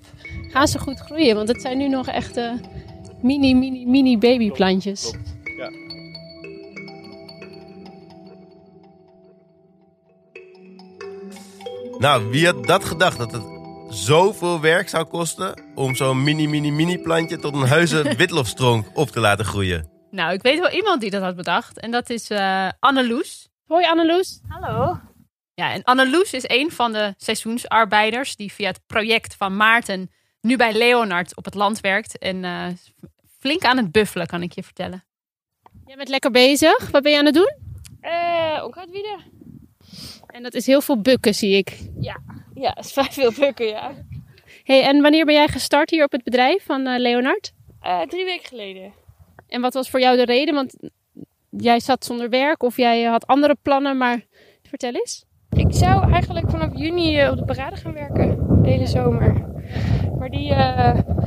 Gaan 0.52 0.68
ze 0.68 0.80
goed 0.80 1.00
groeien? 1.00 1.36
Want 1.36 1.48
het 1.48 1.62
zijn 1.62 1.78
nu 1.78 1.88
nog 1.88 2.08
echt 2.08 2.38
uh, 2.38 2.52
mini, 3.22 3.54
mini, 3.56 3.86
mini 3.86 4.18
babyplantjes. 4.18 5.14
Ja. 5.58 5.70
Nou, 11.98 12.30
wie 12.30 12.46
had 12.46 12.66
dat 12.66 12.84
gedacht? 12.84 13.18
Dat 13.18 13.32
het 13.32 13.55
zoveel 13.90 14.62
werk 14.62 14.90
zou 14.90 15.06
kosten 15.06 15.62
om 15.76 15.96
zo'n 15.96 16.24
mini, 16.24 16.48
mini, 16.48 16.72
mini 16.72 16.98
plantje 16.98 17.40
tot 17.40 17.54
een 17.54 17.68
heuse 17.68 18.02
witlofstronk 18.18 18.86
op 18.94 19.10
te 19.10 19.20
laten 19.20 19.46
groeien? 19.46 19.90
Nou, 20.12 20.34
ik 20.34 20.42
weet 20.42 20.60
wel 20.60 20.72
iemand 20.72 21.02
die 21.02 21.10
dat 21.10 21.22
had 21.22 21.36
bedacht. 21.36 21.80
En 21.80 21.92
dat 21.92 22.10
is 22.10 22.32
uh, 22.32 22.70
Anneloes. 22.80 23.50
Hoi 23.68 23.86
Anneloes. 23.86 24.40
Hallo. 24.48 25.00
Ja, 25.54 25.72
en 25.72 25.84
Anneloes 25.84 26.34
is 26.34 26.44
een 26.48 26.72
van 26.72 26.94
de 26.94 27.14
seizoensarbeiders 27.18 28.36
die 28.36 28.52
via 28.52 28.68
het 28.68 28.82
project 28.88 29.36
van 29.36 29.56
Maarten 29.56 30.12
nu 30.42 30.58
bij 30.58 30.74
Leonard 30.74 31.36
op 31.36 31.46
het 31.46 31.54
land 31.54 31.80
werkt. 31.80 32.18
En 32.18 32.44
uh, 32.44 32.68
flink 33.40 33.64
aan 33.64 33.78
het 33.78 33.92
buffelen, 33.92 34.28
kan 34.28 34.42
ik 34.42 34.52
je 34.52 34.64
vertellen. 34.64 35.04
Jij 35.86 35.96
bent 35.96 36.10
lekker 36.10 36.32
bezig. 36.32 36.92
Wat 36.92 37.04
ben 37.04 37.12
je 37.12 37.18
aan 37.18 37.26
het 37.26 37.34
doen? 37.34 37.56
Uh, 38.02 38.64
onkruidwieden. 38.64 39.20
En 40.28 40.44
dat 40.44 40.54
is 40.54 40.66
heel 40.66 40.82
veel 40.82 41.02
bukken, 41.02 41.34
zie 41.34 41.58
ik. 41.58 41.78
Ja, 42.00 42.22
ja 42.56 42.72
het 42.74 42.86
is 42.86 42.94
vrij 42.94 43.12
veel 43.12 43.32
bukken, 43.40 43.68
ja. 43.68 43.92
Hey, 44.64 44.84
en 44.84 45.02
wanneer 45.02 45.26
ben 45.26 45.34
jij 45.34 45.48
gestart 45.48 45.90
hier 45.90 46.04
op 46.04 46.12
het 46.12 46.24
bedrijf 46.24 46.66
van 46.66 46.88
uh, 46.88 46.98
Leonard? 46.98 47.54
Uh, 47.84 48.02
drie 48.02 48.26
weken 48.26 48.48
geleden. 48.48 48.94
En 49.48 49.62
wat 49.62 49.74
was 49.74 49.90
voor 49.90 50.00
jou 50.00 50.18
de 50.18 50.26
reden? 50.26 50.54
Want 50.54 50.76
jij 51.50 51.80
zat 51.80 52.06
zonder 52.06 52.30
werk 52.30 52.64
of 52.64 52.78
jij 52.78 53.04
had 53.04 53.28
andere 53.28 53.56
plannen, 53.62 53.98
maar 53.98 54.26
vertel 54.64 54.94
eens. 54.94 55.26
Ik 55.50 55.74
zou 55.74 56.12
eigenlijk 56.12 56.50
vanaf 56.50 56.70
juni 56.76 57.20
eh, 57.20 57.32
op 57.32 57.38
de 57.38 57.46
parade 57.46 57.76
gaan 57.76 57.94
werken, 57.94 58.62
de 58.62 58.70
hele 58.70 58.88
zomer. 58.88 59.46
Maar 60.18 60.30
die, 60.30 60.50
uh, 60.50 60.58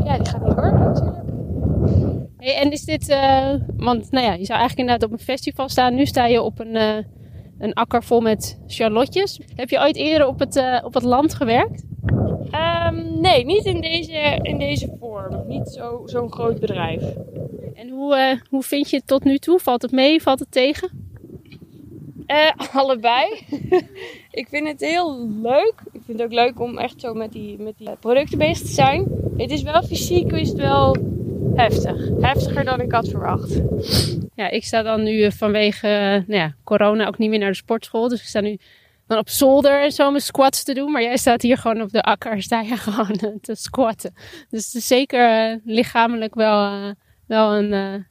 ja, 0.04 0.16
die 0.16 0.26
gaat 0.26 0.44
niet 0.44 0.56
door 0.56 0.78
natuurlijk. 0.78 1.26
Hey, 2.36 2.56
en 2.56 2.70
is 2.70 2.84
dit, 2.84 3.06
want 3.76 4.10
nou 4.10 4.26
ja, 4.26 4.32
je 4.32 4.44
zou 4.44 4.58
eigenlijk 4.58 4.78
inderdaad 4.78 5.02
op 5.02 5.12
een 5.12 5.24
festival 5.24 5.68
staan. 5.68 5.94
Nu 5.94 6.06
sta 6.06 6.26
je 6.26 6.42
op 6.42 6.58
een 6.58 7.06
een 7.58 7.74
akker 7.74 8.02
vol 8.02 8.20
met 8.20 8.60
charlotjes. 8.66 9.40
Heb 9.54 9.70
je 9.70 9.78
ooit 9.78 9.96
eerder 9.96 10.26
op 10.26 10.38
het, 10.38 10.56
uh, 10.56 10.80
op 10.84 10.94
het 10.94 11.02
land 11.02 11.34
gewerkt? 11.34 11.84
Um, 12.86 13.20
nee, 13.20 13.44
niet 13.44 13.64
in 13.64 13.80
deze, 13.80 14.38
in 14.42 14.58
deze 14.58 14.96
vorm. 15.00 15.46
Niet 15.46 15.68
zo, 15.68 16.02
zo'n 16.04 16.32
groot 16.32 16.60
bedrijf. 16.60 17.02
En 17.74 17.88
hoe, 17.88 18.16
uh, 18.16 18.40
hoe 18.50 18.62
vind 18.62 18.90
je 18.90 18.96
het 18.96 19.06
tot 19.06 19.24
nu 19.24 19.38
toe? 19.38 19.58
Valt 19.58 19.82
het 19.82 19.92
mee? 19.92 20.22
Valt 20.22 20.38
het 20.38 20.50
tegen? 20.50 20.90
Uh, 22.26 22.50
allebei. 22.82 23.26
ik 24.40 24.48
vind 24.48 24.68
het 24.68 24.80
heel 24.80 25.28
leuk. 25.42 25.74
Ik 25.92 26.00
vind 26.04 26.18
het 26.18 26.22
ook 26.22 26.32
leuk 26.32 26.60
om 26.60 26.78
echt 26.78 27.00
zo 27.00 27.14
met 27.14 27.32
die, 27.32 27.58
met 27.58 27.78
die 27.78 27.90
producten 28.00 28.38
bezig 28.38 28.66
te 28.66 28.72
zijn. 28.72 29.06
Het 29.36 29.50
is 29.50 29.62
wel 29.62 29.82
fysiek, 29.82 30.32
is 30.32 30.48
het 30.48 30.58
wel 30.58 30.96
heftig. 31.58 32.08
Heftiger 32.20 32.64
dan 32.64 32.80
ik 32.80 32.92
had 32.92 33.08
verwacht. 33.08 33.60
Ja, 34.34 34.48
ik 34.48 34.64
sta 34.64 34.82
dan 34.82 35.02
nu 35.02 35.32
vanwege 35.32 35.88
nou 36.26 36.40
ja, 36.40 36.54
corona 36.64 37.06
ook 37.06 37.18
niet 37.18 37.30
meer 37.30 37.38
naar 37.38 37.50
de 37.50 37.56
sportschool. 37.56 38.08
Dus 38.08 38.20
ik 38.20 38.26
sta 38.26 38.40
nu 38.40 38.58
dan 39.06 39.18
op 39.18 39.28
zolder 39.28 39.82
en 39.82 39.92
zo 39.92 40.10
mijn 40.10 40.22
squats 40.22 40.62
te 40.62 40.74
doen. 40.74 40.92
Maar 40.92 41.02
jij 41.02 41.16
staat 41.16 41.42
hier 41.42 41.56
gewoon 41.56 41.82
op 41.82 41.90
de 41.90 42.02
akker, 42.02 42.42
sta 42.48 42.60
je 42.60 42.76
gewoon 42.76 43.38
te 43.40 43.54
squatten. 43.54 44.14
Dus 44.50 44.66
het 44.66 44.74
is 44.74 44.86
zeker 44.86 45.60
lichamelijk 45.64 46.34
wel, 46.34 46.94
wel, 47.26 47.56
een, 47.56 48.06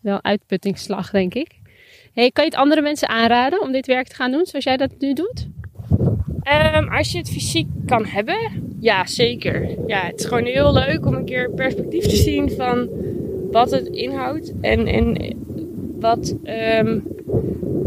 wel 0.00 0.22
uitputtingsslag, 0.22 1.10
denk 1.10 1.34
ik. 1.34 1.62
Hey, 2.12 2.30
kan 2.30 2.44
je 2.44 2.50
het 2.50 2.58
andere 2.58 2.80
mensen 2.80 3.08
aanraden 3.08 3.60
om 3.60 3.72
dit 3.72 3.86
werk 3.86 4.08
te 4.08 4.14
gaan 4.14 4.30
doen 4.30 4.46
zoals 4.46 4.64
jij 4.64 4.76
dat 4.76 4.90
nu 4.98 5.12
doet? 5.12 5.48
Um, 6.76 6.88
als 6.88 7.12
je 7.12 7.18
het 7.18 7.30
fysiek 7.30 7.66
kan 7.86 8.06
hebben, 8.06 8.36
ja, 8.80 9.06
zeker. 9.06 9.68
Ja, 9.86 10.00
het 10.06 10.20
is 10.20 10.26
gewoon 10.26 10.44
heel 10.44 10.72
leuk 10.72 11.06
om 11.06 11.14
een 11.14 11.24
keer 11.24 11.50
perspectief 11.50 12.06
te 12.06 12.16
zien 12.16 12.50
van 12.50 12.88
wat 13.50 13.70
het 13.70 13.86
inhoudt 13.86 14.52
en, 14.60 14.86
en 14.86 15.16
wat 16.00 16.36
um, 16.80 17.02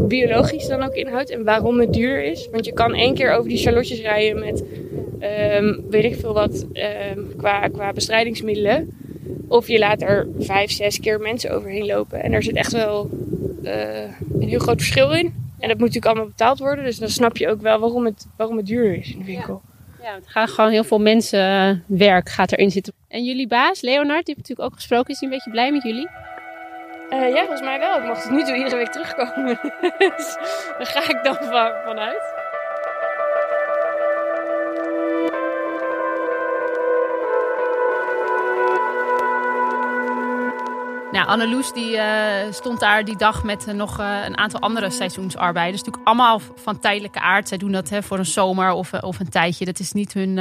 biologisch 0.08 0.66
dan 0.66 0.82
ook 0.82 0.94
inhoudt 0.94 1.30
en 1.30 1.44
waarom 1.44 1.80
het 1.80 1.92
duur 1.92 2.24
is. 2.24 2.48
Want 2.52 2.64
je 2.64 2.72
kan 2.72 2.94
één 2.94 3.14
keer 3.14 3.32
over 3.32 3.48
die 3.48 3.58
charlotjes 3.58 4.00
rijden 4.00 4.38
met 4.38 4.64
um, 5.60 5.84
weet 5.90 6.04
ik 6.04 6.14
veel 6.14 6.32
wat 6.34 6.66
qua, 7.36 7.68
qua 7.68 7.92
bestrijdingsmiddelen. 7.92 8.90
Of 9.48 9.68
je 9.68 9.78
laat 9.78 10.02
er 10.02 10.28
vijf, 10.38 10.70
zes 10.70 11.00
keer 11.00 11.20
mensen 11.20 11.50
overheen 11.50 11.86
lopen. 11.86 12.22
En 12.22 12.32
er 12.32 12.42
zit 12.42 12.56
echt 12.56 12.72
wel 12.72 13.10
uh, 13.62 13.72
een 14.40 14.48
heel 14.48 14.58
groot 14.58 14.78
verschil 14.78 15.12
in. 15.12 15.32
En 15.58 15.68
dat 15.68 15.78
moet 15.78 15.86
natuurlijk 15.86 16.06
allemaal 16.06 16.26
betaald 16.26 16.58
worden. 16.58 16.84
Dus 16.84 16.98
dan 16.98 17.08
snap 17.08 17.36
je 17.36 17.48
ook 17.48 17.60
wel 17.60 17.78
waarom 17.78 18.04
het, 18.04 18.26
waarom 18.36 18.56
het 18.56 18.66
duur 18.66 18.94
is 18.94 19.12
in 19.12 19.18
de 19.18 19.24
winkel. 19.24 19.62
Ja, 20.00 20.08
ja 20.08 20.14
het 20.14 20.28
gaat 20.28 20.50
gewoon 20.50 20.70
heel 20.70 20.84
veel 20.84 21.00
mensenwerk 21.00 22.28
gaat 22.28 22.52
erin 22.52 22.70
zitten. 22.70 22.92
En 23.08 23.24
jullie 23.24 23.48
baas, 23.48 23.80
Leonard, 23.80 24.26
die 24.26 24.34
heeft 24.34 24.48
natuurlijk 24.48 24.68
ook 24.68 24.74
gesproken. 24.74 25.10
Is 25.10 25.20
hij 25.20 25.28
een 25.28 25.34
beetje 25.34 25.50
blij 25.50 25.72
met 25.72 25.82
jullie? 25.82 26.08
Uh, 27.10 27.34
ja, 27.34 27.40
volgens 27.40 27.60
mij 27.60 27.78
wel. 27.78 27.98
Ik 27.98 28.04
mocht 28.04 28.22
het 28.22 28.32
nu 28.32 28.44
toe 28.44 28.56
iedere 28.56 28.76
week 28.76 28.92
terugkomen. 28.92 29.58
dus 30.16 30.36
daar 30.78 30.86
ga 30.86 31.02
ik 31.02 31.24
dan 31.24 31.34
van, 31.34 31.72
vanuit. 31.84 32.37
Nou, 41.18 41.30
Anneloes 41.30 41.72
die, 41.72 41.96
uh, 41.96 42.04
stond 42.50 42.80
daar 42.80 43.04
die 43.04 43.16
dag 43.16 43.42
met 43.42 43.68
uh, 43.68 43.74
nog 43.74 44.00
uh, 44.00 44.24
een 44.24 44.38
aantal 44.38 44.60
andere 44.60 44.90
seizoensarbeiders. 44.90 45.82
Natuurlijk 45.82 46.06
allemaal 46.08 46.40
van 46.54 46.78
tijdelijke 46.78 47.20
aard. 47.20 47.48
Zij 47.48 47.58
doen 47.58 47.72
dat 47.72 47.88
hè, 47.88 48.02
voor 48.02 48.18
een 48.18 48.26
zomer 48.26 48.70
of, 48.70 48.92
of 48.92 49.20
een 49.20 49.28
tijdje. 49.28 49.64
Dat 49.64 49.78
is 49.78 49.92
niet 49.92 50.12
hun, 50.12 50.36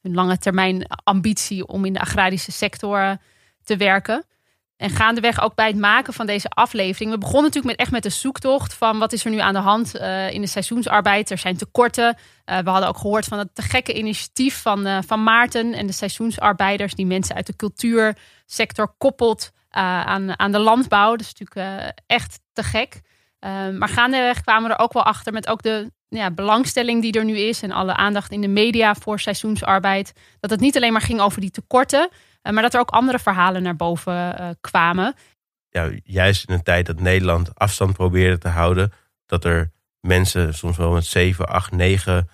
hun 0.00 0.14
lange 0.14 0.38
termijn 0.38 0.86
ambitie 1.04 1.66
om 1.66 1.84
in 1.84 1.92
de 1.92 2.00
agrarische 2.00 2.52
sector 2.52 3.16
te 3.64 3.76
werken. 3.76 4.24
En 4.76 4.90
gaandeweg 4.90 5.42
ook 5.42 5.54
bij 5.54 5.66
het 5.66 5.76
maken 5.76 6.12
van 6.12 6.26
deze 6.26 6.48
aflevering. 6.48 7.10
We 7.10 7.18
begonnen 7.18 7.42
natuurlijk 7.42 7.76
met, 7.76 7.80
echt 7.80 7.90
met 7.90 8.02
de 8.02 8.18
zoektocht 8.18 8.74
van 8.74 8.98
wat 8.98 9.12
is 9.12 9.24
er 9.24 9.30
nu 9.30 9.38
aan 9.38 9.54
de 9.54 9.60
hand 9.60 9.94
in 10.30 10.40
de 10.40 10.46
seizoensarbeid. 10.46 11.30
Er 11.30 11.38
zijn 11.38 11.56
tekorten. 11.56 12.16
we 12.44 12.70
hadden 12.70 12.88
ook 12.88 12.98
gehoord 12.98 13.24
van 13.24 13.38
het 13.38 13.54
te 13.54 13.62
gekke 13.62 13.98
initiatief 13.98 14.62
van, 14.62 15.04
van 15.04 15.22
Maarten 15.22 15.72
en 15.72 15.86
de 15.86 15.92
seizoensarbeiders. 15.92 16.94
Die 16.94 17.06
mensen 17.06 17.34
uit 17.34 17.46
de 17.46 17.56
cultuursector 17.56 18.94
koppelt 18.98 19.50
uh, 19.52 19.60
aan, 19.72 20.38
aan 20.38 20.52
de 20.52 20.58
landbouw. 20.58 21.10
Dat 21.10 21.20
is 21.20 21.34
natuurlijk 21.38 21.82
uh, 21.84 21.88
echt 22.06 22.40
te 22.52 22.62
gek. 22.62 23.00
Uh, 23.40 23.68
maar 23.78 23.88
gaandeweg 23.88 24.40
kwamen 24.40 24.68
we 24.68 24.74
er 24.74 24.80
ook 24.80 24.92
wel 24.92 25.02
achter 25.02 25.32
met 25.32 25.48
ook 25.48 25.62
de 25.62 25.92
ja, 26.08 26.30
belangstelling 26.30 27.02
die 27.02 27.12
er 27.12 27.24
nu 27.24 27.38
is 27.38 27.62
en 27.62 27.70
alle 27.70 27.94
aandacht 27.94 28.32
in 28.32 28.40
de 28.40 28.48
media 28.48 28.94
voor 28.94 29.20
seizoensarbeid, 29.20 30.12
dat 30.40 30.50
het 30.50 30.60
niet 30.60 30.76
alleen 30.76 30.92
maar 30.92 31.00
ging 31.00 31.20
over 31.20 31.40
die 31.40 31.50
tekorten, 31.50 32.10
uh, 32.42 32.52
maar 32.52 32.62
dat 32.62 32.74
er 32.74 32.80
ook 32.80 32.90
andere 32.90 33.18
verhalen 33.18 33.62
naar 33.62 33.76
boven 33.76 34.56
kwamen. 34.60 35.14
Ja, 35.68 35.90
juist 36.04 36.48
in 36.48 36.54
een 36.54 36.62
tijd 36.62 36.86
dat 36.86 37.00
Nederland 37.00 37.58
afstand 37.58 37.92
probeerde 37.92 38.38
te 38.38 38.48
houden, 38.48 38.92
dat 39.26 39.44
er 39.44 39.70
mensen 40.00 40.54
soms 40.54 40.76
wel 40.76 40.92
met 40.92 41.04
7, 41.04 41.48
8, 41.48 41.72
9 41.72 42.28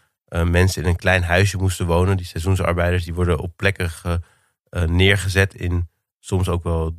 mensen 0.45 0.83
in 0.83 0.89
een 0.89 0.97
klein 0.97 1.23
huisje 1.23 1.57
moesten 1.57 1.87
wonen. 1.87 2.17
Die 2.17 2.27
seizoensarbeiders 2.27 3.05
die 3.05 3.15
worden 3.15 3.39
op 3.39 3.53
plekken 3.57 3.91
ge, 3.91 4.21
neergezet 4.87 5.55
in 5.55 5.89
soms 6.19 6.49
ook 6.49 6.63
wel 6.63 6.95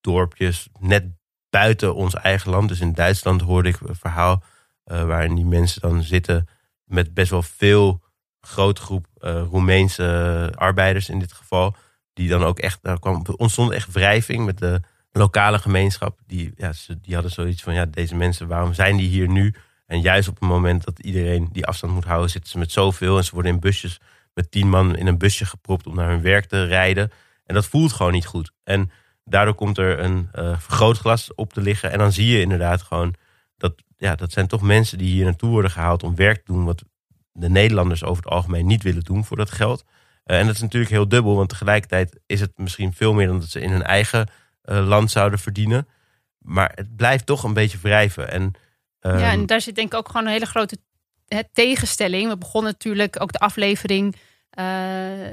dorpjes 0.00 0.68
net 0.78 1.04
buiten 1.50 1.94
ons 1.94 2.14
eigen 2.14 2.50
land. 2.50 2.68
Dus 2.68 2.80
in 2.80 2.92
Duitsland 2.92 3.40
hoorde 3.40 3.68
ik 3.68 3.80
een 3.80 3.94
verhaal 3.94 4.42
uh, 4.86 5.04
waarin 5.04 5.34
die 5.34 5.44
mensen 5.44 5.80
dan 5.80 6.02
zitten 6.02 6.48
met 6.84 7.14
best 7.14 7.30
wel 7.30 7.42
veel 7.42 8.02
grote 8.40 8.80
groep 8.80 9.06
uh, 9.20 9.42
Roemeense 9.50 10.52
arbeiders 10.54 11.08
in 11.08 11.18
dit 11.18 11.32
geval. 11.32 11.76
Die 12.12 12.28
dan 12.28 12.44
ook 12.44 12.58
echt, 12.58 12.78
daar 12.82 12.98
kwam, 12.98 13.24
ontstond 13.36 13.70
echt 13.70 13.92
wrijving 13.92 14.44
met 14.44 14.58
de 14.58 14.80
lokale 15.12 15.58
gemeenschap. 15.58 16.18
Die, 16.26 16.52
ja, 16.56 16.72
ze, 16.72 17.00
die 17.00 17.14
hadden 17.14 17.32
zoiets 17.32 17.62
van, 17.62 17.74
ja, 17.74 17.86
deze 17.86 18.14
mensen, 18.16 18.48
waarom 18.48 18.74
zijn 18.74 18.96
die 18.96 19.08
hier 19.08 19.28
nu? 19.28 19.54
En 19.86 20.00
juist 20.00 20.28
op 20.28 20.40
het 20.40 20.48
moment 20.48 20.84
dat 20.84 20.98
iedereen 20.98 21.48
die 21.52 21.66
afstand 21.66 21.92
moet 21.92 22.04
houden, 22.04 22.30
zitten 22.30 22.50
ze 22.50 22.58
met 22.58 22.72
zoveel. 22.72 23.16
En 23.16 23.24
ze 23.24 23.34
worden 23.34 23.52
in 23.52 23.60
busjes 23.60 24.00
met 24.34 24.50
tien 24.50 24.68
man 24.68 24.96
in 24.96 25.06
een 25.06 25.18
busje 25.18 25.44
gepropt 25.44 25.86
om 25.86 25.94
naar 25.94 26.08
hun 26.08 26.22
werk 26.22 26.44
te 26.44 26.64
rijden. 26.64 27.10
En 27.44 27.54
dat 27.54 27.66
voelt 27.66 27.92
gewoon 27.92 28.12
niet 28.12 28.26
goed. 28.26 28.52
En 28.64 28.90
daardoor 29.30 29.54
komt 29.54 29.78
er 29.78 29.98
een 29.98 30.28
uh, 30.34 30.58
vergrootglas 30.58 31.34
op 31.34 31.52
te 31.52 31.60
liggen. 31.60 31.90
En 31.90 31.98
dan 31.98 32.12
zie 32.12 32.26
je 32.26 32.40
inderdaad 32.40 32.82
gewoon 32.82 33.14
dat, 33.56 33.74
ja, 33.96 34.14
dat 34.14 34.32
zijn 34.32 34.46
toch 34.46 34.62
mensen 34.62 34.98
die 34.98 35.10
hier 35.10 35.24
naartoe 35.24 35.50
worden 35.50 35.70
gehaald 35.70 36.02
om 36.02 36.14
werk 36.14 36.36
te 36.36 36.52
doen. 36.52 36.64
Wat 36.64 36.82
de 37.32 37.48
Nederlanders 37.48 38.04
over 38.04 38.22
het 38.22 38.32
algemeen 38.32 38.66
niet 38.66 38.82
willen 38.82 39.02
doen 39.02 39.24
voor 39.24 39.36
dat 39.36 39.50
geld. 39.50 39.84
Uh, 40.24 40.38
en 40.38 40.46
dat 40.46 40.54
is 40.54 40.60
natuurlijk 40.60 40.92
heel 40.92 41.08
dubbel, 41.08 41.36
want 41.36 41.48
tegelijkertijd 41.48 42.20
is 42.26 42.40
het 42.40 42.52
misschien 42.56 42.92
veel 42.92 43.14
meer 43.14 43.26
dan 43.26 43.40
dat 43.40 43.48
ze 43.48 43.60
in 43.60 43.70
hun 43.70 43.82
eigen 43.82 44.28
uh, 44.64 44.86
land 44.86 45.10
zouden 45.10 45.38
verdienen. 45.38 45.88
Maar 46.38 46.72
het 46.74 46.96
blijft 46.96 47.26
toch 47.26 47.42
een 47.42 47.54
beetje 47.54 47.78
wrijven. 47.78 48.30
En, 48.30 48.42
um... 49.00 49.18
Ja, 49.18 49.30
en 49.30 49.46
daar 49.46 49.60
zit 49.60 49.74
denk 49.74 49.92
ik 49.92 49.98
ook 49.98 50.06
gewoon 50.06 50.26
een 50.26 50.32
hele 50.32 50.46
grote 50.46 50.78
tegenstelling. 51.52 52.28
We 52.28 52.38
begonnen 52.38 52.72
natuurlijk 52.72 53.22
ook 53.22 53.32
de 53.32 53.38
aflevering 53.38 54.16
uh, 54.58 54.64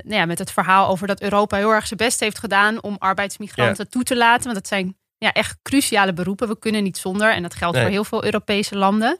nou 0.03 0.15
ja, 0.15 0.25
met 0.25 0.39
het 0.39 0.51
verhaal 0.51 0.87
over 0.87 1.07
dat 1.07 1.21
Europa 1.21 1.57
heel 1.57 1.71
erg 1.71 1.87
zijn 1.87 1.99
best 1.99 2.19
heeft 2.19 2.39
gedaan 2.39 2.83
om 2.83 2.95
arbeidsmigranten 2.99 3.83
ja. 3.83 3.89
toe 3.89 4.03
te 4.03 4.15
laten. 4.15 4.43
Want 4.43 4.55
dat 4.55 4.67
zijn 4.67 4.97
ja, 5.17 5.31
echt 5.31 5.57
cruciale 5.61 6.13
beroepen. 6.13 6.47
We 6.47 6.59
kunnen 6.59 6.83
niet 6.83 6.97
zonder. 6.97 7.33
En 7.33 7.41
dat 7.41 7.55
geldt 7.55 7.75
nee. 7.75 7.83
voor 7.83 7.93
heel 7.93 8.03
veel 8.03 8.23
Europese 8.23 8.75
landen. 8.75 9.17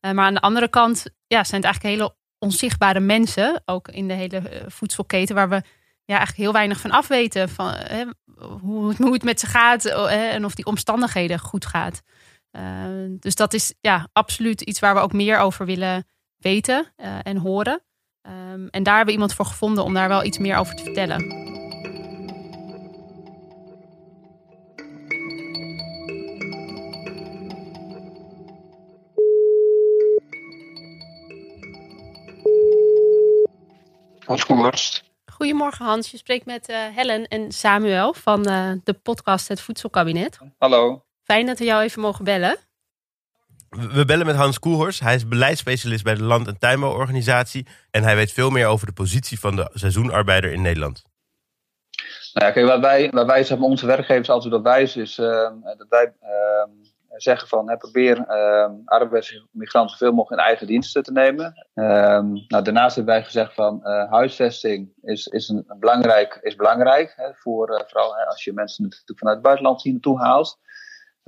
Uh, 0.00 0.12
maar 0.12 0.24
aan 0.24 0.34
de 0.34 0.40
andere 0.40 0.68
kant 0.68 1.04
ja, 1.26 1.44
zijn 1.44 1.62
het 1.62 1.64
eigenlijk 1.64 1.94
hele 1.94 2.14
onzichtbare 2.38 3.00
mensen. 3.00 3.62
Ook 3.64 3.88
in 3.88 4.08
de 4.08 4.14
hele 4.14 4.40
uh, 4.40 4.60
voedselketen 4.66 5.34
waar 5.34 5.48
we 5.48 5.62
ja, 6.04 6.16
eigenlijk 6.16 6.38
heel 6.38 6.52
weinig 6.52 6.80
van 6.80 6.90
afweten. 6.90 7.48
Van, 7.48 7.74
hè, 7.74 8.04
hoe, 8.60 8.94
hoe 8.96 9.12
het 9.12 9.22
met 9.22 9.40
ze 9.40 9.46
gaat 9.46 9.84
en 9.84 10.44
of 10.44 10.54
die 10.54 10.66
omstandigheden 10.66 11.38
goed 11.38 11.66
gaat. 11.66 12.02
dus 13.20 13.34
dat 13.34 13.54
is 13.54 13.74
ja, 13.80 14.08
absoluut 14.12 14.60
iets 14.60 14.80
waar 14.80 14.94
we 14.94 15.00
ook 15.00 15.12
meer 15.12 15.38
over 15.38 15.66
willen 15.66 16.06
weten 16.36 16.92
en 17.22 17.36
horen. 17.36 17.82
Um, 18.28 18.68
en 18.70 18.82
daar 18.82 18.96
hebben 18.96 19.14
we 19.14 19.20
iemand 19.20 19.34
voor 19.34 19.44
gevonden 19.44 19.84
om 19.84 19.94
daar 19.94 20.08
wel 20.08 20.24
iets 20.24 20.38
meer 20.38 20.56
over 20.56 20.74
te 20.74 20.82
vertellen. 20.82 21.44
Hans 34.24 34.46
Koerst. 34.46 35.04
Goedemorgen 35.32 35.84
Hans, 35.84 36.10
je 36.10 36.16
spreekt 36.16 36.46
met 36.46 36.68
uh, 36.68 36.76
Helen 36.94 37.28
en 37.28 37.52
Samuel 37.52 38.14
van 38.14 38.48
uh, 38.48 38.72
de 38.84 38.92
podcast 38.92 39.48
Het 39.48 39.60
Voedselkabinet. 39.60 40.38
Hallo. 40.58 41.04
Fijn 41.24 41.46
dat 41.46 41.58
we 41.58 41.64
jou 41.64 41.82
even 41.82 42.00
mogen 42.00 42.24
bellen. 42.24 42.65
We 43.76 44.04
bellen 44.04 44.26
met 44.26 44.36
Hans 44.36 44.58
Koelhorst. 44.58 45.00
Hij 45.00 45.14
is 45.14 45.28
beleidsspecialist 45.28 46.04
bij 46.04 46.14
de 46.14 46.22
Land- 46.22 46.46
en 46.46 46.58
Tuinbouworganisatie. 46.58 47.66
En 47.90 48.02
hij 48.02 48.16
weet 48.16 48.32
veel 48.32 48.50
meer 48.50 48.66
over 48.66 48.86
de 48.86 48.92
positie 48.92 49.40
van 49.40 49.56
de 49.56 49.70
seizoenarbeider 49.74 50.52
in 50.52 50.62
Nederland. 50.62 51.04
Nou 52.32 52.46
ja, 52.46 52.52
kijk, 52.52 52.66
waar 52.66 52.80
wij, 52.80 53.10
waar 53.10 53.26
wij 53.26 53.50
onze 53.58 53.86
werkgevers 53.86 54.28
altijd 54.28 54.54
op 54.54 54.62
wijzen 54.62 55.02
is 55.02 55.18
uh, 55.18 55.26
dat 55.76 55.86
wij 55.88 56.12
uh, 56.22 56.86
zeggen 57.16 57.48
van 57.48 57.68
hè, 57.68 57.76
probeer 57.76 58.18
uh, 58.18 58.70
arbeidsmigranten 58.84 59.96
zoveel 59.96 60.14
mogelijk 60.14 60.40
in 60.40 60.46
eigen 60.46 60.66
diensten 60.66 61.02
te 61.02 61.12
nemen. 61.12 61.66
Ehm, 61.74 62.32
nou, 62.32 62.64
daarnaast 62.64 62.96
hebben 62.96 63.14
wij 63.14 63.24
gezegd 63.24 63.54
van 63.54 63.80
uh, 63.82 64.10
huisvesting 64.10 64.92
is, 65.02 65.26
is, 65.26 65.48
een, 65.48 65.64
belangrijk, 65.78 66.38
is 66.42 66.56
belangrijk. 66.56 67.12
Hè, 67.16 67.34
voor, 67.34 67.70
uh, 67.70 67.80
vooral 67.86 68.16
als 68.16 68.44
je 68.44 68.52
mensen 68.52 68.82
natuurlijk 68.82 69.18
vanuit 69.18 69.36
het 69.36 69.46
buitenland 69.46 69.82
hier 69.82 69.92
naartoe 69.92 70.20
haalt. 70.20 70.58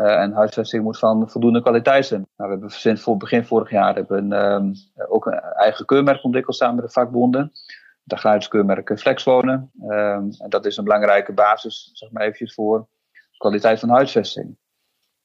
Uh, 0.00 0.20
en 0.20 0.32
huisvesting 0.32 0.82
moet 0.82 0.98
van 0.98 1.30
voldoende 1.30 1.62
kwaliteit 1.62 2.06
zijn. 2.06 2.26
Nou, 2.36 2.50
we 2.50 2.56
hebben 2.58 2.70
sinds 2.70 3.02
voor 3.02 3.16
begin 3.16 3.44
vorig 3.44 3.70
jaar 3.70 3.94
hebben 3.94 4.32
um, 4.32 4.72
ook 5.08 5.26
een 5.26 5.40
eigen 5.40 5.86
keurmerk 5.86 6.24
ontwikkeld 6.24 6.56
samen 6.56 6.76
met 6.76 6.84
de 6.84 6.90
vakbonden. 6.90 7.52
Het 8.06 8.48
keurmerk 8.48 8.98
Flexwonen. 8.98 9.70
Um, 9.82 10.30
en 10.38 10.48
dat 10.48 10.66
is 10.66 10.76
een 10.76 10.84
belangrijke 10.84 11.32
basis, 11.32 11.90
zeg 11.92 12.10
maar 12.10 12.22
eventjes, 12.22 12.54
voor 12.54 12.86
kwaliteit 13.36 13.80
van 13.80 13.88
huisvesting. 13.88 14.56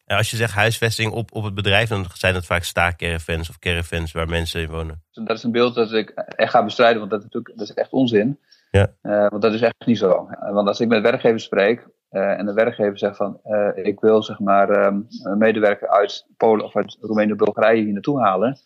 Als 0.06 0.32
je 0.32 0.38
zegt 0.38 0.54
huisvesting 0.54 1.12
op, 1.12 1.36
op 1.36 1.44
het 1.44 1.54
bedrijf, 1.54 1.90
dan 1.90 2.06
zijn 2.14 2.34
dat 2.34 2.46
vaak 2.46 2.64
staakcaravans 2.64 3.50
of 3.50 3.60
caravans 3.60 4.12
waar 4.12 4.28
mensen 4.28 4.62
in 4.62 4.70
wonen. 4.70 5.04
Dat 5.12 5.38
is 5.38 5.44
een 5.44 5.52
beeld 5.52 5.76
dat 5.76 5.92
ik 5.92 6.10
echt 6.10 6.52
ga 6.52 6.64
bestrijden, 6.64 7.00
want 7.00 7.12
dat 7.12 7.20
is, 7.20 7.26
natuurlijk, 7.26 7.58
dat 7.58 7.70
is 7.70 7.74
echt 7.74 7.92
onzin. 7.92 8.40
Ja. 8.72 8.94
Uh, 9.04 9.30
want 9.30 9.42
dat 9.42 9.54
is 9.54 9.62
echt 9.62 9.86
niet 9.86 9.98
zo. 9.98 10.30
Want 10.40 10.68
als 10.68 10.80
ik 10.80 10.88
met 10.88 11.02
werkgevers 11.02 11.44
spreek, 11.44 11.88
uh, 12.14 12.40
en 12.40 12.46
de 12.46 12.54
werkgever 12.54 12.98
zegt 12.98 13.18
van, 13.18 13.40
uh, 13.46 13.70
ik 13.74 14.00
wil 14.00 14.24
zeg 14.24 14.40
maar 14.40 14.86
um, 14.86 15.08
een 15.24 15.38
medewerker 15.38 15.88
uit 15.88 16.28
Polen 16.38 16.66
of 16.66 16.76
uit 16.76 16.98
Roemenië 17.02 17.32
of 17.32 17.38
Bulgarije 17.38 17.84
hier 17.84 17.94
naartoe 17.94 18.22
halen. 18.22 18.60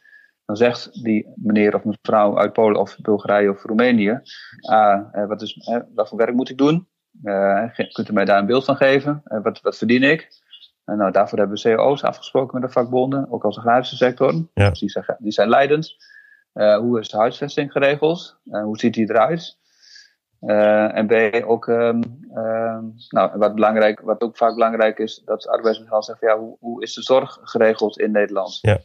Dan 0.46 0.58
zegt 0.58 1.04
die 1.04 1.28
meneer 1.36 1.76
of 1.76 1.84
mevrouw 1.84 2.38
uit 2.38 2.54
Polen 2.54 2.80
of 2.80 2.98
Bulgarije 3.02 3.50
of 3.50 3.64
Roemenië, 3.64 4.22
ah, 4.62 5.14
uh, 5.14 5.28
wat, 5.28 5.42
is, 5.42 5.70
wat 5.96 6.10
voor 6.10 6.18
werk 6.18 6.34
moet 6.34 6.50
ik 6.50 6.58
doen? 6.58 6.88
kunt 7.92 8.10
u 8.10 8.14
mij 8.14 8.26
daar 8.26 8.40
een 8.40 8.46
beeld 8.46 8.66
van 8.66 8.76
geven? 8.76 9.22
wat, 9.24 9.62
wat 9.62 9.78
verdien 9.78 10.04
ik? 10.04 10.30
En 10.86 10.98
nou, 10.98 11.12
daarvoor 11.12 11.40
hebben 11.40 11.58
we 11.62 11.76
CO's 11.76 12.04
afgesproken 12.04 12.60
met 12.60 12.70
de 12.70 12.76
vakbonden, 12.76 13.32
ook 13.32 13.44
als 13.44 13.56
de 13.56 13.62
agrarische 13.62 13.96
sector. 13.96 14.34
Ja. 14.54 14.70
Dus 14.70 14.80
die, 14.80 14.90
zeggen, 14.90 15.16
die 15.20 15.32
zijn 15.32 15.50
leidend. 15.50 15.96
hoe 16.54 17.00
is 17.00 17.10
de 17.10 17.18
huisvesting 17.18 17.72
geregeld? 17.72 18.40
hoe 18.44 18.78
ziet 18.78 18.94
die 18.94 19.10
eruit? 19.10 19.58
Uh, 20.42 20.98
en 20.98 21.08
B, 21.08 21.46
ook, 21.46 21.68
um, 21.68 22.02
um, 22.36 22.94
nou, 23.10 23.38
wat, 23.38 23.56
belangrijk, 23.56 24.00
wat 24.00 24.22
ook 24.22 24.38
vaak 24.38 24.54
belangrijk 24.54 25.00
is, 25.00 25.22
dat 25.26 25.48
arbeidsmigranten 25.48 26.16
zeggen: 26.16 26.28
ja, 26.28 26.44
hoe, 26.44 26.58
hoe 26.60 26.82
is 26.82 26.94
de 26.94 27.02
zorg 27.02 27.38
geregeld 27.42 28.00
in 28.00 28.12
Nederland? 28.12 28.58
Ja. 28.62 28.80